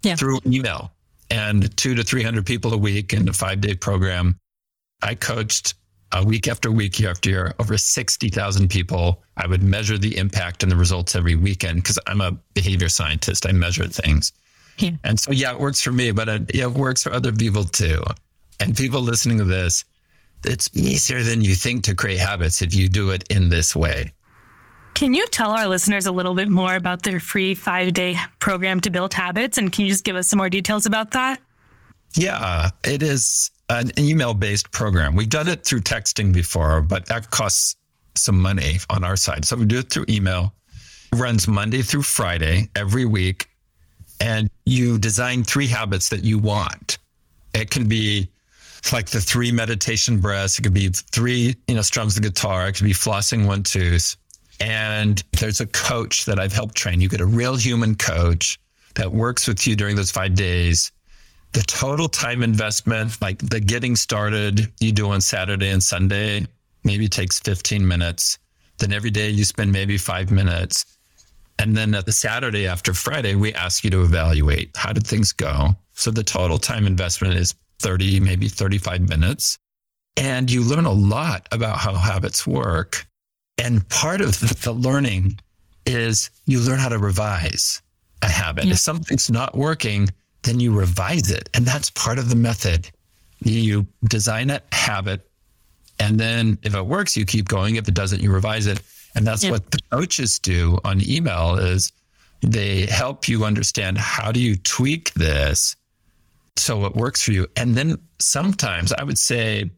yeah. 0.02 0.16
through 0.16 0.40
email 0.46 0.92
and 1.30 1.76
two 1.78 1.96
to 1.96 2.04
300 2.04 2.46
people 2.46 2.74
a 2.74 2.78
week 2.78 3.14
in 3.14 3.28
a 3.30 3.34
five 3.34 3.62
day 3.62 3.76
program. 3.76 4.38
I 5.02 5.16
coached 5.16 5.76
uh, 6.12 6.24
week 6.26 6.48
after 6.48 6.72
week, 6.72 7.00
year 7.00 7.10
after 7.10 7.30
year, 7.30 7.54
over 7.60 7.78
60,000 7.78 8.70
people. 8.70 9.22
I 9.38 9.48
would 9.48 9.64
measure 9.64 9.98
the 9.98 10.18
impact 10.18 10.64
and 10.64 10.72
the 10.72 10.76
results 10.76 11.16
every 11.16 11.36
weekend 11.36 11.84
because 11.84 12.00
I'm 12.08 12.22
a 12.22 12.32
behavior 12.54 12.90
scientist. 12.90 13.46
I 13.46 13.52
measure 13.52 13.88
things. 13.88 14.34
Yeah. 14.78 14.92
And 15.04 15.20
so, 15.20 15.32
yeah, 15.32 15.52
it 15.54 15.60
works 15.60 15.82
for 15.82 15.92
me, 15.92 16.12
but 16.12 16.28
it, 16.28 16.56
yeah, 16.56 16.66
it 16.66 16.72
works 16.72 17.04
for 17.04 17.14
other 17.14 17.32
people 17.32 17.64
too. 17.64 18.04
And 18.60 18.76
people 18.76 19.02
listening 19.02 19.38
to 19.40 19.44
this, 19.44 19.86
it's 20.44 20.70
easier 20.76 21.24
than 21.24 21.42
you 21.42 21.56
think 21.56 21.84
to 21.86 21.96
create 21.96 22.20
habits 22.20 22.62
if 22.62 22.74
you 22.74 22.90
do 22.90 23.12
it 23.12 23.24
in 23.30 23.50
this 23.50 23.76
way. 23.76 24.12
Can 24.94 25.14
you 25.14 25.26
tell 25.28 25.52
our 25.52 25.68
listeners 25.68 26.06
a 26.06 26.12
little 26.12 26.36
bit 26.36 26.50
more 26.50 26.76
about 26.76 27.04
their 27.04 27.20
free 27.20 27.56
five 27.56 27.94
day 27.94 28.18
program 28.40 28.82
to 28.82 28.90
build 28.90 29.14
habits? 29.14 29.58
And 29.58 29.72
can 29.72 29.86
you 29.86 29.92
just 29.92 30.04
give 30.04 30.16
us 30.16 30.28
some 30.28 30.38
more 30.38 30.50
details 30.50 30.86
about 30.86 31.12
that? 31.12 31.40
Yeah, 32.14 32.72
it 32.84 33.02
is 33.02 33.52
an 33.72 33.92
email 33.98 34.34
based 34.34 34.72
program. 34.72 35.16
We've 35.16 35.30
done 35.30 35.48
it 35.48 35.64
through 35.64 35.82
texting 35.82 36.34
before, 36.34 36.82
but 36.82 37.06
that 37.08 37.32
costs 37.32 37.76
some 38.16 38.40
money 38.40 38.80
on 38.90 39.04
our 39.04 39.16
side. 39.16 39.46
So 39.46 39.56
we 39.56 39.66
do 39.66 39.80
it 39.80 39.90
through 39.90 40.06
email. 40.10 40.54
It 41.12 41.16
runs 41.18 41.48
Monday 41.48 41.82
through 41.82 42.04
Friday 42.04 42.70
every 42.76 43.06
week. 43.06 43.48
And 44.20 44.50
you 44.66 45.00
design 45.00 45.44
three 45.44 45.68
habits 45.68 46.10
that 46.10 46.24
you 46.24 46.38
want. 46.38 47.00
It 47.54 47.72
can 47.72 47.88
be 47.88 48.30
like 48.92 49.10
the 49.10 49.22
three 49.22 49.52
meditation 49.52 50.20
breaths. 50.20 50.60
It 50.60 50.64
could 50.64 50.74
be 50.74 50.90
three, 50.90 51.56
you 51.68 51.76
know, 51.76 51.82
strums 51.82 52.16
the 52.16 52.22
guitar. 52.22 52.68
It 52.68 52.74
could 52.74 52.86
be 52.86 52.94
flossing 52.94 53.48
one 53.48 53.64
tooth. 53.64 54.16
And 54.60 55.24
there's 55.40 55.62
a 55.62 55.66
coach 55.68 56.26
that 56.26 56.40
I've 56.40 56.54
helped 56.54 56.76
train. 56.76 57.02
You 57.02 57.10
get 57.10 57.22
a 57.22 57.26
real 57.26 57.56
human 57.56 57.96
coach 57.96 58.60
that 58.96 59.12
works 59.12 59.48
with 59.48 59.66
you 59.66 59.76
during 59.76 59.96
those 59.96 60.12
five 60.12 60.36
days. 60.36 60.92
The 61.54 61.64
total 61.64 62.08
time 62.08 62.44
investment, 62.44 63.22
like 63.22 63.40
the 63.40 63.60
getting 63.60 63.96
started 63.96 64.72
you 64.80 64.92
do 64.92 65.10
on 65.10 65.20
Saturday 65.22 65.70
and 65.70 65.84
Sunday, 65.84 66.48
maybe 66.84 67.08
takes 67.08 67.40
15 67.40 67.86
minutes. 67.86 68.40
Then 68.78 68.94
every 68.94 69.12
day 69.12 69.30
you 69.30 69.44
spend 69.44 69.72
maybe 69.72 69.98
five 69.98 70.32
minutes. 70.32 70.86
And 71.60 71.76
then 71.76 71.94
at 71.94 72.06
the 72.06 72.12
Saturday 72.12 72.68
after 72.68 72.94
Friday, 72.94 73.36
we 73.36 73.54
ask 73.54 73.84
you 73.84 73.90
to 73.92 74.02
evaluate 74.02 74.72
how 74.76 74.94
did 74.94 75.06
things 75.06 75.32
go? 75.32 75.76
So 75.94 76.10
the 76.10 76.24
total 76.24 76.58
time 76.58 76.88
investment 76.88 77.36
is 77.36 77.54
30, 77.80 78.20
maybe 78.20 78.48
35 78.48 79.08
minutes. 79.08 79.58
And 80.18 80.50
you 80.50 80.64
learn 80.64 80.86
a 80.86 80.92
lot 80.92 81.48
about 81.52 81.78
how 81.78 81.94
habits 81.94 82.48
work. 82.48 83.06
And 83.58 83.88
part 83.90 84.22
of 84.22 84.40
the 84.64 84.72
learning 84.72 85.40
is 85.86 86.30
you 86.46 86.60
learn 86.60 86.80
how 86.80 86.90
to 86.90 86.98
revise 86.98 87.82
a 88.22 88.30
habit. 88.30 88.66
Yeah. 88.66 88.74
If 88.74 88.80
something's 88.80 89.30
not 89.30 89.56
working, 89.56 90.10
then 90.44 90.60
you 90.60 90.74
revise 90.74 91.32
it. 91.32 91.50
And 91.54 91.66
that's 91.66 91.90
part 91.92 92.20
of 92.20 92.30
the 92.30 92.36
method. 92.36 92.90
You 93.40 93.88
design 94.08 94.50
a 94.50 94.62
habit 94.72 95.28
and 96.02 96.20
then 96.20 96.58
if 96.64 96.74
it 96.74 96.86
works, 96.86 97.16
you 97.16 97.26
keep 97.26 97.48
going. 97.48 97.76
If 97.76 97.88
it 97.88 97.94
doesn't, 97.94 98.24
you 98.24 98.32
revise 98.32 98.66
it. 98.66 98.82
And 99.14 99.26
that's 99.26 99.44
yeah. 99.44 99.52
what 99.52 99.70
the 99.70 99.78
coaches 99.92 100.40
do 100.40 100.80
on 100.84 101.00
email 101.08 101.58
is 101.58 101.92
they 102.42 102.88
help 102.88 103.28
you 103.28 103.46
understand 103.46 104.00
how 104.00 104.32
do 104.32 104.40
you 104.40 104.56
tweak 104.56 105.14
this 105.14 105.76
so 106.56 106.86
it 106.86 106.96
works 106.96 107.22
for 107.22 107.34
you. 107.34 107.46
And 107.56 107.76
then 107.76 107.98
sometimes 108.20 108.92
I 108.92 109.04
would 109.04 109.20
say 109.20 109.70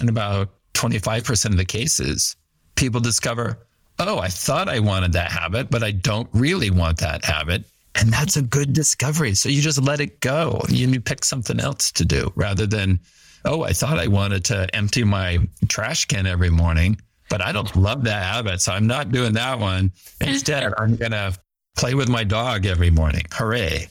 in 0.00 0.08
about 0.10 0.50
25% 0.74 1.46
of 1.46 1.56
the 1.56 1.64
cases, 1.64 2.36
people 2.74 3.00
discover, 3.00 3.58
oh, 3.98 4.18
I 4.18 4.28
thought 4.28 4.68
I 4.68 4.78
wanted 4.78 5.14
that 5.14 5.32
habit, 5.32 5.70
but 5.70 5.82
I 5.82 5.92
don't 5.92 6.28
really 6.34 6.70
want 6.70 6.98
that 6.98 7.24
habit. 7.24 7.64
And 7.94 8.12
that's 8.12 8.36
a 8.36 8.42
good 8.42 8.72
discovery. 8.72 9.34
So 9.34 9.48
you 9.48 9.60
just 9.60 9.80
let 9.80 10.00
it 10.00 10.20
go. 10.20 10.62
You 10.68 11.00
pick 11.00 11.24
something 11.24 11.60
else 11.60 11.92
to 11.92 12.04
do 12.04 12.32
rather 12.34 12.66
than 12.66 13.00
oh, 13.44 13.62
I 13.62 13.72
thought 13.72 13.98
I 13.98 14.06
wanted 14.06 14.44
to 14.46 14.74
empty 14.74 15.04
my 15.04 15.38
trash 15.68 16.04
can 16.04 16.26
every 16.26 16.50
morning, 16.50 17.00
but 17.28 17.40
I 17.40 17.52
don't 17.52 17.74
love 17.76 18.04
that 18.04 18.22
habit. 18.22 18.60
So 18.60 18.72
I'm 18.72 18.86
not 18.86 19.10
doing 19.10 19.32
that 19.34 19.58
one. 19.58 19.92
Instead, 20.20 20.72
I'm 20.78 20.96
going 20.96 21.12
to 21.12 21.36
play 21.76 21.94
with 21.94 22.08
my 22.08 22.24
dog 22.24 22.66
every 22.66 22.90
morning. 22.90 23.24
Hooray. 23.32 23.88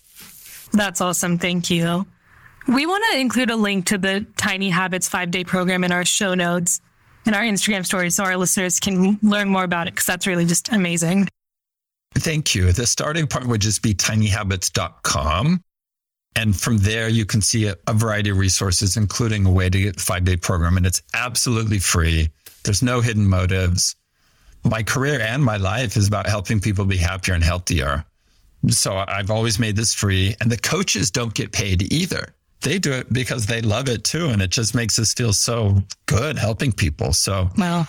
That's 0.73 1.01
awesome. 1.01 1.37
Thank 1.37 1.69
you. 1.69 2.05
We 2.67 2.85
want 2.85 3.03
to 3.11 3.19
include 3.19 3.49
a 3.49 3.55
link 3.55 3.87
to 3.87 3.97
the 3.97 4.25
Tiny 4.37 4.69
Habits 4.69 5.09
five 5.09 5.31
day 5.31 5.43
program 5.43 5.83
in 5.83 5.91
our 5.91 6.05
show 6.05 6.33
notes 6.33 6.79
in 7.25 7.33
our 7.33 7.43
Instagram 7.43 7.85
stories 7.85 8.15
so 8.15 8.23
our 8.23 8.37
listeners 8.37 8.79
can 8.79 9.19
learn 9.21 9.49
more 9.49 9.63
about 9.63 9.87
it 9.87 9.93
because 9.93 10.05
that's 10.05 10.27
really 10.27 10.45
just 10.45 10.69
amazing. 10.71 11.27
Thank 12.15 12.53
you. 12.53 12.71
The 12.71 12.85
starting 12.85 13.27
point 13.27 13.47
would 13.47 13.61
just 13.61 13.81
be 13.81 13.93
tinyhabits.com. 13.93 15.63
And 16.35 16.55
from 16.55 16.77
there, 16.77 17.09
you 17.09 17.25
can 17.25 17.41
see 17.41 17.67
a, 17.67 17.75
a 17.87 17.93
variety 17.93 18.29
of 18.29 18.37
resources, 18.37 18.95
including 18.95 19.45
a 19.45 19.51
way 19.51 19.69
to 19.69 19.81
get 19.81 19.95
the 19.97 20.01
five 20.01 20.23
day 20.23 20.37
program. 20.37 20.77
And 20.77 20.85
it's 20.85 21.01
absolutely 21.13 21.79
free. 21.79 22.29
There's 22.63 22.81
no 22.81 23.01
hidden 23.01 23.27
motives. 23.27 23.95
My 24.63 24.83
career 24.83 25.19
and 25.19 25.43
my 25.43 25.57
life 25.57 25.97
is 25.97 26.07
about 26.07 26.27
helping 26.27 26.59
people 26.59 26.85
be 26.85 26.97
happier 26.97 27.33
and 27.33 27.43
healthier. 27.43 28.05
So 28.69 29.03
I've 29.07 29.31
always 29.31 29.57
made 29.57 29.75
this 29.75 29.93
free. 29.93 30.35
And 30.39 30.51
the 30.51 30.57
coaches 30.57 31.11
don't 31.11 31.33
get 31.33 31.51
paid 31.51 31.91
either. 31.91 32.33
They 32.61 32.77
do 32.77 32.91
it 32.91 33.11
because 33.11 33.47
they 33.47 33.61
love 33.61 33.89
it 33.89 34.03
too. 34.03 34.27
And 34.27 34.41
it 34.41 34.51
just 34.51 34.75
makes 34.75 34.99
us 34.99 35.13
feel 35.13 35.33
so 35.33 35.81
good 36.05 36.37
helping 36.37 36.71
people. 36.71 37.11
So, 37.11 37.49
well, 37.57 37.87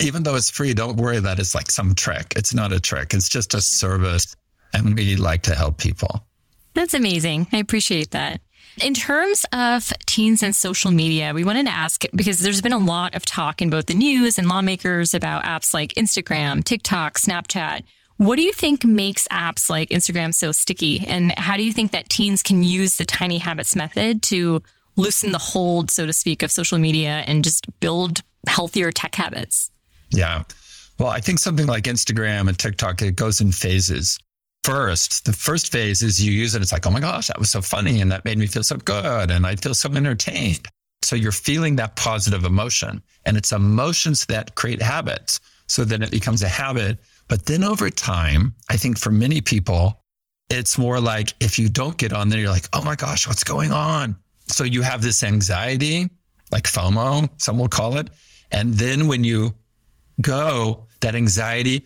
even 0.00 0.22
though 0.22 0.34
it's 0.34 0.50
free, 0.50 0.74
don't 0.74 0.96
worry 0.96 1.20
that 1.20 1.38
it's 1.38 1.54
like 1.54 1.70
some 1.70 1.94
trick. 1.94 2.32
It's 2.36 2.54
not 2.54 2.72
a 2.72 2.80
trick, 2.80 3.14
it's 3.14 3.28
just 3.28 3.54
a 3.54 3.60
service. 3.60 4.34
And 4.74 4.96
we 4.96 5.16
like 5.16 5.42
to 5.42 5.54
help 5.54 5.78
people. 5.78 6.24
That's 6.74 6.94
amazing. 6.94 7.46
I 7.52 7.58
appreciate 7.58 8.12
that. 8.12 8.40
In 8.82 8.94
terms 8.94 9.44
of 9.52 9.92
teens 10.06 10.42
and 10.42 10.56
social 10.56 10.90
media, 10.90 11.34
we 11.34 11.44
wanted 11.44 11.66
to 11.66 11.72
ask 11.72 12.04
because 12.14 12.38
there's 12.40 12.62
been 12.62 12.72
a 12.72 12.78
lot 12.78 13.14
of 13.14 13.26
talk 13.26 13.60
in 13.60 13.68
both 13.68 13.86
the 13.86 13.94
news 13.94 14.38
and 14.38 14.48
lawmakers 14.48 15.12
about 15.12 15.44
apps 15.44 15.74
like 15.74 15.92
Instagram, 15.94 16.64
TikTok, 16.64 17.18
Snapchat. 17.18 17.82
What 18.16 18.36
do 18.36 18.42
you 18.42 18.52
think 18.52 18.84
makes 18.84 19.28
apps 19.28 19.68
like 19.68 19.90
Instagram 19.90 20.34
so 20.34 20.52
sticky? 20.52 21.04
And 21.06 21.38
how 21.38 21.58
do 21.58 21.64
you 21.64 21.72
think 21.72 21.92
that 21.92 22.08
teens 22.08 22.42
can 22.42 22.62
use 22.62 22.96
the 22.96 23.04
tiny 23.04 23.38
habits 23.38 23.76
method 23.76 24.22
to 24.24 24.62
loosen 24.96 25.32
the 25.32 25.38
hold, 25.38 25.90
so 25.90 26.06
to 26.06 26.12
speak, 26.12 26.42
of 26.42 26.50
social 26.50 26.78
media 26.78 27.24
and 27.26 27.44
just 27.44 27.66
build 27.80 28.22
healthier 28.46 28.90
tech 28.90 29.14
habits? 29.16 29.71
Yeah. 30.12 30.44
Well, 30.98 31.08
I 31.08 31.20
think 31.20 31.38
something 31.38 31.66
like 31.66 31.84
Instagram 31.84 32.48
and 32.48 32.58
TikTok, 32.58 33.02
it 33.02 33.16
goes 33.16 33.40
in 33.40 33.50
phases 33.50 34.18
first, 34.64 35.24
the 35.24 35.32
first 35.32 35.72
phase 35.72 36.02
is 36.02 36.24
you 36.24 36.32
use 36.32 36.54
it. 36.54 36.62
It's 36.62 36.72
like, 36.72 36.86
oh 36.86 36.90
my 36.90 37.00
gosh, 37.00 37.28
that 37.28 37.38
was 37.38 37.50
so 37.50 37.60
funny. 37.60 38.00
And 38.00 38.10
that 38.12 38.24
made 38.24 38.38
me 38.38 38.46
feel 38.46 38.62
so 38.62 38.76
good. 38.76 39.30
And 39.30 39.46
I 39.46 39.56
feel 39.56 39.74
so 39.74 39.92
entertained. 39.92 40.66
So 41.02 41.16
you're 41.16 41.32
feeling 41.32 41.76
that 41.76 41.96
positive 41.96 42.44
emotion 42.44 43.02
and 43.26 43.36
it's 43.36 43.52
emotions 43.52 44.24
that 44.26 44.54
create 44.54 44.80
habits. 44.80 45.40
So 45.66 45.84
then 45.84 46.02
it 46.02 46.10
becomes 46.10 46.42
a 46.42 46.48
habit. 46.48 46.98
But 47.28 47.46
then 47.46 47.64
over 47.64 47.90
time, 47.90 48.54
I 48.68 48.76
think 48.76 48.98
for 48.98 49.10
many 49.10 49.40
people, 49.40 50.00
it's 50.48 50.78
more 50.78 51.00
like 51.00 51.34
if 51.40 51.58
you 51.58 51.68
don't 51.68 51.96
get 51.96 52.12
on 52.12 52.28
there, 52.28 52.40
you're 52.40 52.50
like, 52.50 52.68
oh 52.72 52.82
my 52.82 52.94
gosh, 52.94 53.26
what's 53.26 53.44
going 53.44 53.72
on? 53.72 54.16
So 54.46 54.64
you 54.64 54.82
have 54.82 55.02
this 55.02 55.22
anxiety, 55.22 56.10
like 56.50 56.64
FOMO, 56.64 57.28
some 57.40 57.58
will 57.58 57.68
call 57.68 57.96
it. 57.96 58.10
And 58.50 58.74
then 58.74 59.08
when 59.08 59.24
you 59.24 59.54
go, 60.20 60.86
that 61.00 61.14
anxiety, 61.14 61.84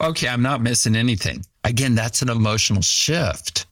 okay, 0.00 0.28
I'm 0.28 0.42
not 0.42 0.62
missing 0.62 0.96
anything 0.96 1.44
again, 1.64 1.94
that's 1.94 2.22
an 2.22 2.28
emotional 2.28 2.82
shift 2.82 3.66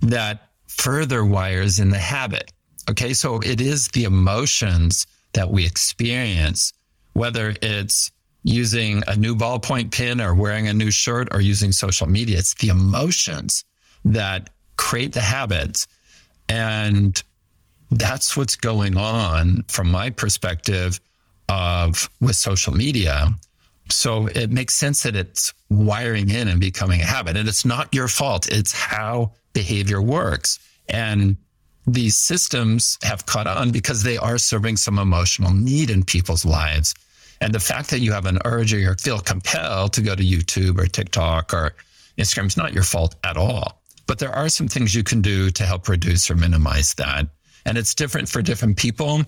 that 0.00 0.48
further 0.66 1.24
wires 1.24 1.78
in 1.78 1.90
the 1.90 1.98
habit. 1.98 2.52
Okay. 2.90 3.14
So 3.14 3.40
it 3.40 3.60
is 3.60 3.88
the 3.88 4.04
emotions 4.04 5.06
that 5.32 5.50
we 5.50 5.64
experience, 5.64 6.72
whether 7.14 7.54
it's 7.62 8.10
using 8.42 9.02
a 9.06 9.16
new 9.16 9.34
ballpoint 9.34 9.90
pen 9.90 10.20
or 10.20 10.34
wearing 10.34 10.68
a 10.68 10.74
new 10.74 10.90
shirt 10.90 11.28
or 11.32 11.40
using 11.40 11.72
social 11.72 12.06
media. 12.06 12.38
It's 12.38 12.54
the 12.54 12.68
emotions 12.68 13.64
that 14.04 14.50
create 14.76 15.14
the 15.14 15.20
habits. 15.20 15.86
And 16.48 17.20
that's 17.90 18.36
what's 18.36 18.56
going 18.56 18.98
on 18.98 19.64
from 19.68 19.90
my 19.90 20.10
perspective 20.10 21.00
of 21.48 22.08
with 22.20 22.36
social 22.36 22.72
media 22.72 23.34
so 23.90 24.26
it 24.28 24.50
makes 24.50 24.74
sense 24.74 25.02
that 25.02 25.16
it's 25.16 25.52
wiring 25.68 26.30
in 26.30 26.48
and 26.48 26.60
becoming 26.60 27.00
a 27.00 27.04
habit. 27.04 27.36
And 27.36 27.48
it's 27.48 27.64
not 27.64 27.94
your 27.94 28.08
fault. 28.08 28.48
It's 28.50 28.72
how 28.72 29.32
behavior 29.52 30.00
works. 30.00 30.58
And 30.88 31.36
these 31.86 32.16
systems 32.16 32.98
have 33.02 33.26
caught 33.26 33.46
on 33.46 33.70
because 33.70 34.02
they 34.02 34.16
are 34.16 34.38
serving 34.38 34.78
some 34.78 34.98
emotional 34.98 35.52
need 35.52 35.90
in 35.90 36.02
people's 36.02 36.44
lives. 36.44 36.94
And 37.40 37.52
the 37.54 37.60
fact 37.60 37.90
that 37.90 38.00
you 38.00 38.12
have 38.12 38.26
an 38.26 38.38
urge 38.44 38.72
or 38.72 38.78
you 38.78 38.94
feel 38.94 39.18
compelled 39.18 39.92
to 39.94 40.00
go 40.00 40.14
to 40.14 40.22
YouTube 40.22 40.78
or 40.78 40.86
TikTok 40.86 41.52
or 41.52 41.74
Instagram 42.16 42.46
is 42.46 42.56
not 42.56 42.72
your 42.72 42.84
fault 42.84 43.16
at 43.22 43.36
all. 43.36 43.82
But 44.06 44.18
there 44.18 44.34
are 44.34 44.48
some 44.48 44.68
things 44.68 44.94
you 44.94 45.02
can 45.02 45.20
do 45.20 45.50
to 45.50 45.64
help 45.64 45.88
reduce 45.88 46.30
or 46.30 46.36
minimize 46.36 46.94
that. 46.94 47.26
And 47.66 47.76
it's 47.76 47.94
different 47.94 48.28
for 48.28 48.40
different 48.40 48.76
people. 48.76 49.24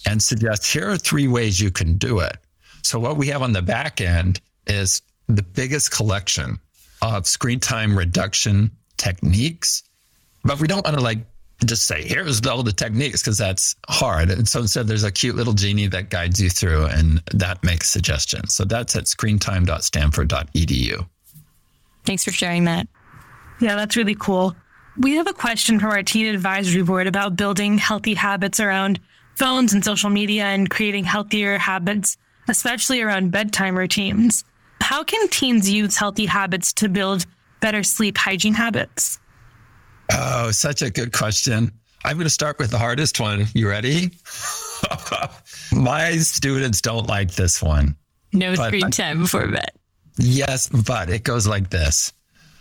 and 0.07 0.23
suggest 0.23 0.67
here 0.67 0.91
are 0.91 0.97
three 0.97 1.29
ways 1.29 1.61
you 1.61 1.71
can 1.71 1.97
do 1.97 2.21
it. 2.21 2.37
So, 2.83 2.99
what 2.99 3.17
we 3.17 3.29
have 3.29 3.43
on 3.43 3.53
the 3.53 3.63
back 3.63 4.01
end 4.01 4.41
is 4.67 5.03
the 5.29 5.43
biggest 5.43 5.91
collection 5.91 6.59
of 7.03 7.27
screen 7.27 7.61
time 7.61 7.97
reduction 7.97 8.71
techniques. 8.97 9.83
But 10.45 10.61
we 10.61 10.67
don't 10.67 10.85
want 10.85 10.97
to 10.97 11.03
like 11.03 11.19
just 11.67 11.87
say, 11.87 12.03
here's 12.03 12.45
all 12.47 12.63
the 12.63 12.73
techniques 12.73 13.23
because 13.23 13.39
that's 13.39 13.77
hard. 13.89 14.31
And 14.31 14.49
so 14.49 14.61
instead, 14.61 14.87
there's 14.87 15.05
a 15.05 15.13
cute 15.13 15.37
little 15.37 15.53
genie 15.53 15.87
that 15.89 16.11
guides 16.11 16.41
you 16.41 16.51
through 16.51 16.87
and 16.87 17.23
that 17.33 17.63
makes 17.63 17.91
suggestions. 17.91 18.55
So 18.55 18.65
that's 18.65 18.97
at 18.97 19.05
screentime.stanford.edu. 19.05 21.07
Thanks 22.05 22.25
for 22.25 22.33
sharing 22.33 22.65
that. 22.65 22.89
Yeah, 23.61 23.77
that's 23.77 23.97
really 23.97 24.15
cool. 24.15 24.57
We 24.99 25.17
have 25.17 25.27
a 25.27 25.33
question 25.33 25.79
from 25.79 25.91
our 25.91 26.03
teen 26.03 26.27
advisory 26.27 26.83
board 26.83 27.07
about 27.07 27.37
building 27.37 27.79
healthy 27.79 28.15
habits 28.15 28.59
around 28.59 28.99
phones 29.37 29.73
and 29.73 29.85
social 29.85 30.11
media 30.11 30.45
and 30.45 30.69
creating 30.69 31.05
healthier 31.05 31.59
habits, 31.59 32.17
especially 32.49 33.01
around 33.01 33.31
bedtime 33.31 33.77
routines. 33.77 34.45
How 34.81 35.05
can 35.05 35.29
teens 35.29 35.71
use 35.71 35.97
healthy 35.97 36.27
habits 36.27 36.73
to 36.75 36.89
build 36.89 37.27
better 37.61 37.83
sleep 37.83 38.19
hygiene 38.19 38.55
habits? 38.55 39.19
Oh, 40.13 40.51
such 40.51 40.83
a 40.83 40.91
good 40.91 41.13
question. 41.13 41.73
I'm 42.05 42.17
going 42.17 42.25
to 42.25 42.31
start 42.31 42.59
with 42.59 42.71
the 42.71 42.79
hardest 42.79 43.21
one. 43.21 43.47
You 43.55 43.69
ready? 43.69 44.11
My 45.73 46.17
students 46.19 46.81
don't 46.81 47.07
like 47.07 47.33
this 47.33 47.63
one. 47.63 47.97
No 48.33 48.55
screen 48.55 48.91
time 48.91 49.21
before 49.21 49.47
bed. 49.49 49.71
Yes, 50.17 50.69
but 50.69 51.11
it 51.11 51.25
goes 51.25 51.47
like 51.47 51.71
this 51.71 52.13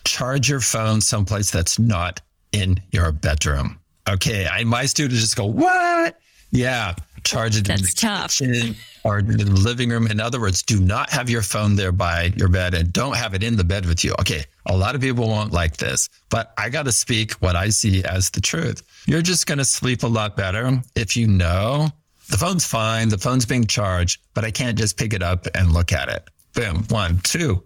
charge 0.06 0.50
your 0.50 0.60
phone 0.60 1.02
someplace 1.02 1.52
that's 1.52 1.78
not 1.78 2.22
in 2.52 2.82
your 2.92 3.12
bedroom. 3.12 3.80
Okay. 4.10 4.48
I, 4.48 4.64
my 4.64 4.86
students 4.86 5.22
just 5.22 5.36
go, 5.36 5.46
What? 5.46 6.18
Yeah. 6.52 6.96
Charge 7.24 7.58
it 7.58 7.68
that's 7.68 7.82
in 7.82 7.86
the 7.86 7.92
tough. 7.96 8.38
kitchen 8.38 8.76
or 9.04 9.20
in 9.20 9.28
the 9.38 9.46
living 9.46 9.90
room. 9.90 10.08
In 10.08 10.20
other 10.20 10.40
words, 10.40 10.64
do 10.64 10.80
not 10.80 11.10
have 11.10 11.30
your 11.30 11.42
phone 11.42 11.76
there 11.76 11.92
by 11.92 12.34
your 12.36 12.50
bed 12.50 12.74
and 12.74 12.92
don't 12.92 13.16
have 13.16 13.34
it 13.34 13.44
in 13.44 13.56
the 13.56 13.64
bed 13.64 13.86
with 13.86 14.04
you. 14.04 14.14
Okay. 14.20 14.44
A 14.66 14.76
lot 14.76 14.96
of 14.96 15.02
people 15.02 15.28
won't 15.28 15.52
like 15.52 15.78
this, 15.78 16.10
but 16.30 16.54
I 16.58 16.70
got 16.70 16.86
to 16.86 16.92
speak 16.92 17.34
what 17.34 17.56
I 17.56 17.70
see 17.70 18.04
as 18.04 18.30
the 18.30 18.42
truth. 18.42 18.84
You're 19.08 19.22
just 19.22 19.48
going 19.48 19.58
to 19.58 19.66
sleep 19.66 20.04
a 20.04 20.08
lot 20.08 20.36
better 20.36 20.82
if 20.96 21.16
you 21.18 21.28
know 21.28 21.90
the 22.30 22.38
phone's 22.38 22.66
fine, 22.66 23.10
the 23.10 23.18
phone's 23.18 23.46
being 23.46 23.66
charged, 23.66 24.22
but 24.36 24.46
I 24.46 24.52
can't 24.52 24.78
just 24.78 24.98
pick 24.98 25.14
it 25.14 25.24
up 25.24 25.48
and 25.56 25.74
look 25.74 25.92
at 25.92 26.10
it. 26.10 26.30
Boom. 26.54 26.84
One, 26.90 27.20
two, 27.24 27.64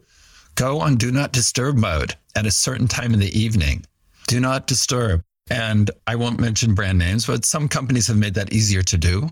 go 0.56 0.80
on 0.80 0.96
do 0.96 1.12
not 1.12 1.34
disturb 1.34 1.76
mode 1.76 2.16
at 2.36 2.46
a 2.46 2.52
certain 2.52 2.88
time 2.88 3.14
in 3.14 3.20
the 3.20 3.38
evening. 3.38 3.86
Do 4.28 4.40
not 4.40 4.68
disturb. 4.68 5.22
And 5.50 5.92
I 6.08 6.16
won't 6.16 6.40
mention 6.40 6.74
brand 6.74 6.98
names, 6.98 7.28
but 7.28 7.44
some 7.44 7.68
companies 7.68 8.08
have 8.08 8.18
made 8.18 8.36
that 8.36 8.54
easier 8.54 8.82
to 8.84 8.98
do 8.98 9.30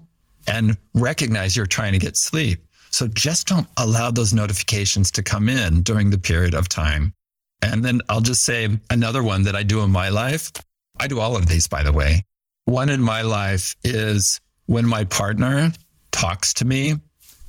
and 0.48 0.78
recognize 0.94 1.56
you're 1.56 1.66
trying 1.66 1.94
to 1.94 2.00
get 2.00 2.18
sleep. 2.18 2.66
So 2.90 3.08
just 3.08 3.48
don't 3.48 3.68
allow 3.78 4.12
those 4.12 4.34
notifications 4.34 5.12
to 5.12 5.24
come 5.24 5.48
in 5.48 5.82
during 5.82 6.10
the 6.10 6.18
period 6.18 6.54
of 6.54 6.68
time. 6.68 7.14
And 7.62 7.84
then 7.86 8.02
I'll 8.10 8.22
just 8.22 8.44
say 8.44 8.68
another 8.90 9.24
one 9.24 9.44
that 9.44 9.56
I 9.56 9.64
do 9.64 9.82
in 9.82 9.92
my 9.92 10.10
life. 10.10 10.52
I 11.00 11.08
do 11.08 11.20
all 11.20 11.38
of 11.38 11.48
these, 11.48 11.68
by 11.68 11.84
the 11.84 11.94
way. 11.94 12.26
One 12.66 12.90
in 12.90 13.02
my 13.02 13.22
life 13.22 13.76
is 13.84 14.42
when 14.66 14.86
my 14.86 15.04
partner 15.06 15.72
talks 16.12 16.54
to 16.56 16.66
me 16.66 16.96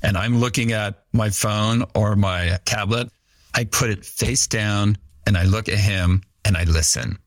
and 0.01 0.17
I'm 0.17 0.39
looking 0.39 0.71
at 0.71 1.03
my 1.13 1.29
phone 1.29 1.83
or 1.95 2.15
my 2.15 2.57
tablet, 2.65 3.09
I 3.53 3.65
put 3.65 3.89
it 3.89 4.05
face 4.05 4.47
down 4.47 4.97
and 5.25 5.37
I 5.37 5.43
look 5.43 5.69
at 5.69 5.77
him 5.77 6.23
and 6.45 6.57
I 6.57 6.63
listen. 6.65 7.17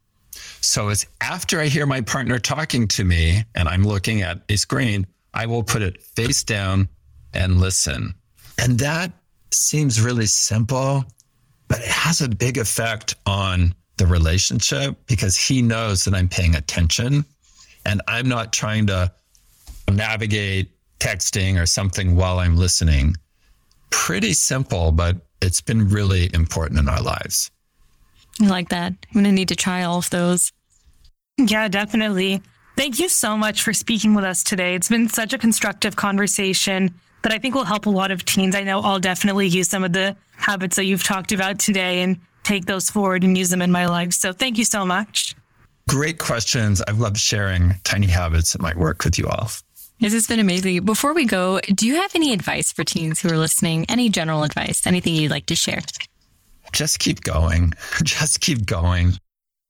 So 0.61 0.89
it's 0.89 1.07
after 1.21 1.61
I 1.61 1.67
hear 1.67 1.87
my 1.87 2.01
partner 2.01 2.39
talking 2.39 2.89
to 2.89 3.05
me 3.05 3.45
and 3.55 3.69
I'm 3.69 3.85
looking 3.85 4.23
at 4.23 4.43
a 4.49 4.57
screen, 4.57 5.07
I 5.37 5.45
will 5.45 5.63
put 5.63 5.83
it 5.83 6.03
face 6.03 6.43
down 6.43 6.89
and 7.35 7.61
listen. 7.61 8.15
And 8.59 8.79
that 8.79 9.13
seems 9.53 10.01
really 10.01 10.25
simple, 10.25 11.05
but 11.69 11.81
it 11.81 11.89
has 11.89 12.23
a 12.23 12.29
big 12.29 12.57
effect 12.57 13.15
on 13.27 13.75
the 13.99 14.07
relationship 14.07 14.97
because 15.07 15.37
he 15.37 15.61
knows 15.61 16.05
that 16.05 16.15
I'm 16.15 16.29
paying 16.29 16.55
attention 16.55 17.27
and 17.85 18.01
I'm 18.09 18.29
not 18.29 18.55
trying 18.55 18.87
to 18.87 19.13
navigate 19.93 20.71
texting 21.01 21.61
or 21.61 21.67
something 21.67 22.17
while 22.17 22.39
I'm 22.39 22.57
listening. 22.57 23.15
Pretty 23.91 24.33
simple, 24.33 24.91
but 24.91 25.19
it's 25.43 25.61
been 25.61 25.87
really 25.91 26.31
important 26.33 26.81
in 26.81 26.89
our 26.89 27.03
lives. 27.03 27.51
I 28.41 28.47
like 28.47 28.71
that. 28.71 28.93
I'm 28.93 29.13
going 29.13 29.25
to 29.25 29.33
need 29.33 29.49
to 29.49 29.57
try 29.57 29.83
all 29.83 29.99
of 29.99 30.09
those. 30.09 30.51
Yeah, 31.37 31.69
definitely. 31.69 32.41
Thank 32.77 32.99
you 32.99 33.09
so 33.09 33.39
much 33.39 33.63
for 33.63 33.73
speaking 33.73 34.15
with 34.15 34.25
us 34.25 34.45
today. 34.45 34.75
It's 34.75 34.91
been 34.91 35.09
such 35.09 35.33
a 35.33 35.39
constructive 35.39 35.97
conversation 35.97 36.95
that 37.23 37.33
I 37.33 37.39
think 37.39 37.55
will 37.55 37.65
help 37.65 37.87
a 37.87 37.91
lot 37.91 38.11
of 38.11 38.25
teens. 38.25 38.55
I 38.55 38.65
know 38.65 38.81
I'll 38.81 39.01
definitely 39.01 39.49
use 39.49 39.69
some 39.71 39.83
of 39.83 39.95
the 39.95 40.15
habits 40.37 40.77
that 40.77 40.85
you've 40.85 41.03
talked 41.03 41.33
about 41.33 41.59
today 41.59 42.03
and 42.03 42.21
take 42.45 42.67
those 42.67 42.91
forward 42.91 43.25
and 43.25 43.37
use 43.37 43.49
them 43.49 43.63
in 43.63 43.73
my 43.73 43.87
life. 43.87 44.13
So 44.13 44.33
thank 44.33 44.59
you 44.59 44.65
so 44.65 44.85
much. 44.85 45.35
Great 45.89 46.19
questions. 46.19 46.83
I've 46.83 47.01
loved 47.01 47.17
sharing 47.17 47.75
tiny 47.83 48.09
habits 48.09 48.53
that 48.53 48.61
might 48.61 48.77
work 48.77 49.05
with 49.05 49.19
you 49.19 49.27
all. 49.27 49.49
This 49.99 50.13
has 50.13 50.27
been 50.27 50.39
amazing. 50.39 50.85
Before 50.85 51.15
we 51.15 51.25
go, 51.25 51.61
do 51.61 51.87
you 51.87 51.95
have 51.95 52.15
any 52.15 52.35
advice 52.35 52.71
for 52.73 52.85
teens 52.85 53.21
who 53.21 53.31
are 53.31 53.39
listening? 53.39 53.87
Any 53.89 54.11
general 54.11 54.43
advice? 54.43 54.87
Anything 54.87 55.15
you'd 55.15 55.31
like 55.31 55.47
to 55.47 55.57
share? 55.57 55.81
Just 56.73 56.99
keep 56.99 57.23
going. 57.23 57.73
Just 58.03 58.41
keep 58.41 58.67
going. 58.67 59.15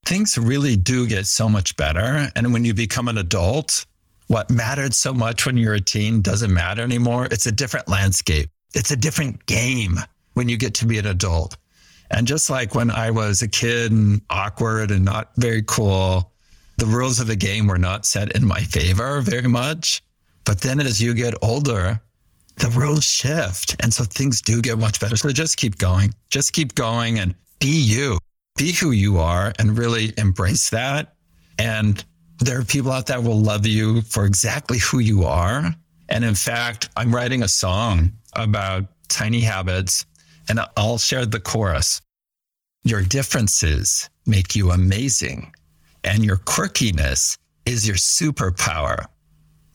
Things 0.06 0.38
really 0.38 0.76
do 0.76 1.06
get 1.08 1.26
so 1.26 1.48
much 1.48 1.76
better. 1.76 2.30
And 2.36 2.52
when 2.52 2.64
you 2.64 2.72
become 2.72 3.08
an 3.08 3.18
adult, 3.18 3.84
what 4.28 4.50
mattered 4.50 4.94
so 4.94 5.12
much 5.12 5.44
when 5.44 5.56
you're 5.56 5.74
a 5.74 5.80
teen 5.80 6.22
doesn't 6.22 6.54
matter 6.54 6.82
anymore. 6.82 7.26
It's 7.32 7.46
a 7.46 7.52
different 7.52 7.88
landscape. 7.88 8.48
It's 8.72 8.92
a 8.92 8.96
different 8.96 9.44
game 9.46 9.98
when 10.34 10.48
you 10.48 10.56
get 10.56 10.74
to 10.74 10.86
be 10.86 10.98
an 10.98 11.06
adult. 11.06 11.56
And 12.10 12.24
just 12.24 12.48
like 12.48 12.72
when 12.72 12.88
I 12.88 13.10
was 13.10 13.42
a 13.42 13.48
kid 13.48 13.90
and 13.90 14.20
awkward 14.30 14.92
and 14.92 15.04
not 15.04 15.32
very 15.38 15.64
cool, 15.66 16.30
the 16.78 16.86
rules 16.86 17.18
of 17.18 17.26
the 17.26 17.34
game 17.34 17.66
were 17.66 17.78
not 17.78 18.06
set 18.06 18.36
in 18.36 18.46
my 18.46 18.60
favor 18.60 19.20
very 19.22 19.48
much. 19.48 20.04
But 20.44 20.60
then 20.60 20.78
as 20.78 21.02
you 21.02 21.14
get 21.14 21.34
older, 21.42 22.00
the 22.58 22.68
rules 22.68 23.04
shift. 23.04 23.74
And 23.80 23.92
so 23.92 24.04
things 24.04 24.40
do 24.40 24.62
get 24.62 24.78
much 24.78 25.00
better. 25.00 25.16
So 25.16 25.30
just 25.30 25.56
keep 25.56 25.78
going. 25.78 26.14
Just 26.30 26.52
keep 26.52 26.76
going 26.76 27.18
and 27.18 27.34
be 27.58 27.76
you. 27.76 28.18
Be 28.56 28.72
who 28.72 28.90
you 28.90 29.18
are 29.18 29.52
and 29.58 29.76
really 29.76 30.12
embrace 30.16 30.70
that. 30.70 31.14
And 31.58 32.02
there 32.38 32.58
are 32.58 32.64
people 32.64 32.92
out 32.92 33.06
there 33.06 33.20
will 33.20 33.40
love 33.40 33.66
you 33.66 34.02
for 34.02 34.24
exactly 34.24 34.78
who 34.78 34.98
you 34.98 35.24
are. 35.24 35.74
And 36.08 36.24
in 36.24 36.34
fact, 36.34 36.88
I'm 36.96 37.14
writing 37.14 37.42
a 37.42 37.48
song 37.48 38.12
about 38.34 38.84
tiny 39.08 39.40
habits 39.40 40.06
and 40.48 40.60
I'll 40.76 40.98
share 40.98 41.26
the 41.26 41.40
chorus. 41.40 42.00
Your 42.84 43.02
differences 43.02 44.08
make 44.26 44.54
you 44.54 44.70
amazing 44.70 45.52
and 46.04 46.24
your 46.24 46.36
quirkiness 46.36 47.36
is 47.64 47.86
your 47.86 47.96
superpower. 47.96 49.06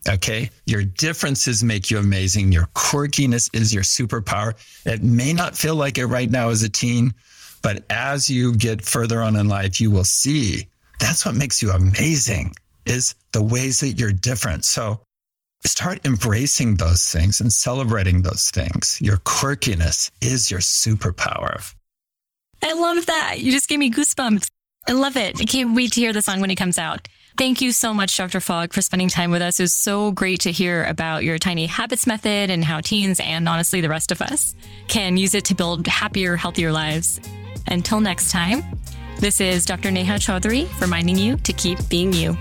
Okay. 0.09 0.49
Your 0.65 0.83
differences 0.83 1.63
make 1.63 1.91
you 1.91 1.99
amazing. 1.99 2.51
Your 2.51 2.67
quirkiness 2.73 3.53
is 3.53 3.73
your 3.73 3.83
superpower. 3.83 4.55
It 4.85 5.03
may 5.03 5.33
not 5.33 5.55
feel 5.55 5.75
like 5.75 5.97
it 5.97 6.07
right 6.07 6.31
now 6.31 6.49
as 6.49 6.63
a 6.63 6.69
teen, 6.69 7.13
but 7.61 7.83
as 7.89 8.29
you 8.29 8.55
get 8.55 8.81
further 8.81 9.21
on 9.21 9.35
in 9.35 9.47
life, 9.47 9.79
you 9.79 9.91
will 9.91 10.03
see 10.03 10.67
that's 10.99 11.25
what 11.25 11.35
makes 11.35 11.61
you 11.61 11.71
amazing 11.71 12.55
is 12.85 13.15
the 13.31 13.41
ways 13.41 13.79
that 13.79 13.99
you're 13.99 14.11
different. 14.11 14.65
So 14.65 14.99
start 15.65 16.05
embracing 16.05 16.75
those 16.75 17.03
things 17.03 17.41
and 17.41 17.51
celebrating 17.51 18.21
those 18.21 18.49
things. 18.51 18.99
Your 19.01 19.17
quirkiness 19.17 20.11
is 20.21 20.49
your 20.49 20.59
superpower. 20.59 21.73
I 22.63 22.73
love 22.73 23.05
that. 23.07 23.39
You 23.39 23.51
just 23.51 23.67
gave 23.67 23.79
me 23.79 23.91
goosebumps. 23.91 24.47
I 24.87 24.93
love 24.93 25.17
it. 25.17 25.39
I 25.39 25.45
can't 25.45 25.75
wait 25.75 25.93
to 25.93 26.01
hear 26.01 26.13
the 26.13 26.21
song 26.21 26.41
when 26.41 26.51
it 26.51 26.55
comes 26.55 26.77
out. 26.77 27.07
Thank 27.37 27.61
you 27.61 27.71
so 27.71 27.93
much, 27.93 28.17
Dr. 28.17 28.39
Fogg, 28.39 28.73
for 28.73 28.81
spending 28.81 29.07
time 29.07 29.31
with 29.31 29.41
us. 29.41 29.59
It 29.59 29.63
was 29.63 29.73
so 29.73 30.11
great 30.11 30.41
to 30.41 30.51
hear 30.51 30.83
about 30.83 31.23
your 31.23 31.37
tiny 31.39 31.65
habits 31.65 32.05
method 32.05 32.49
and 32.49 32.63
how 32.63 32.81
teens 32.81 33.19
and 33.19 33.47
honestly 33.47 33.81
the 33.81 33.89
rest 33.89 34.11
of 34.11 34.21
us 34.21 34.53
can 34.87 35.17
use 35.17 35.33
it 35.33 35.45
to 35.45 35.55
build 35.55 35.87
happier, 35.87 36.35
healthier 36.35 36.71
lives. 36.71 37.21
Until 37.71 38.01
next 38.01 38.31
time, 38.31 38.63
this 39.19 39.39
is 39.39 39.65
Dr. 39.65 39.91
Neha 39.91 40.15
Chaudhary 40.15 40.67
reminding 40.81 41.17
you 41.17 41.37
to 41.37 41.53
keep 41.53 41.79
being 41.87 42.11
you. 42.11 42.37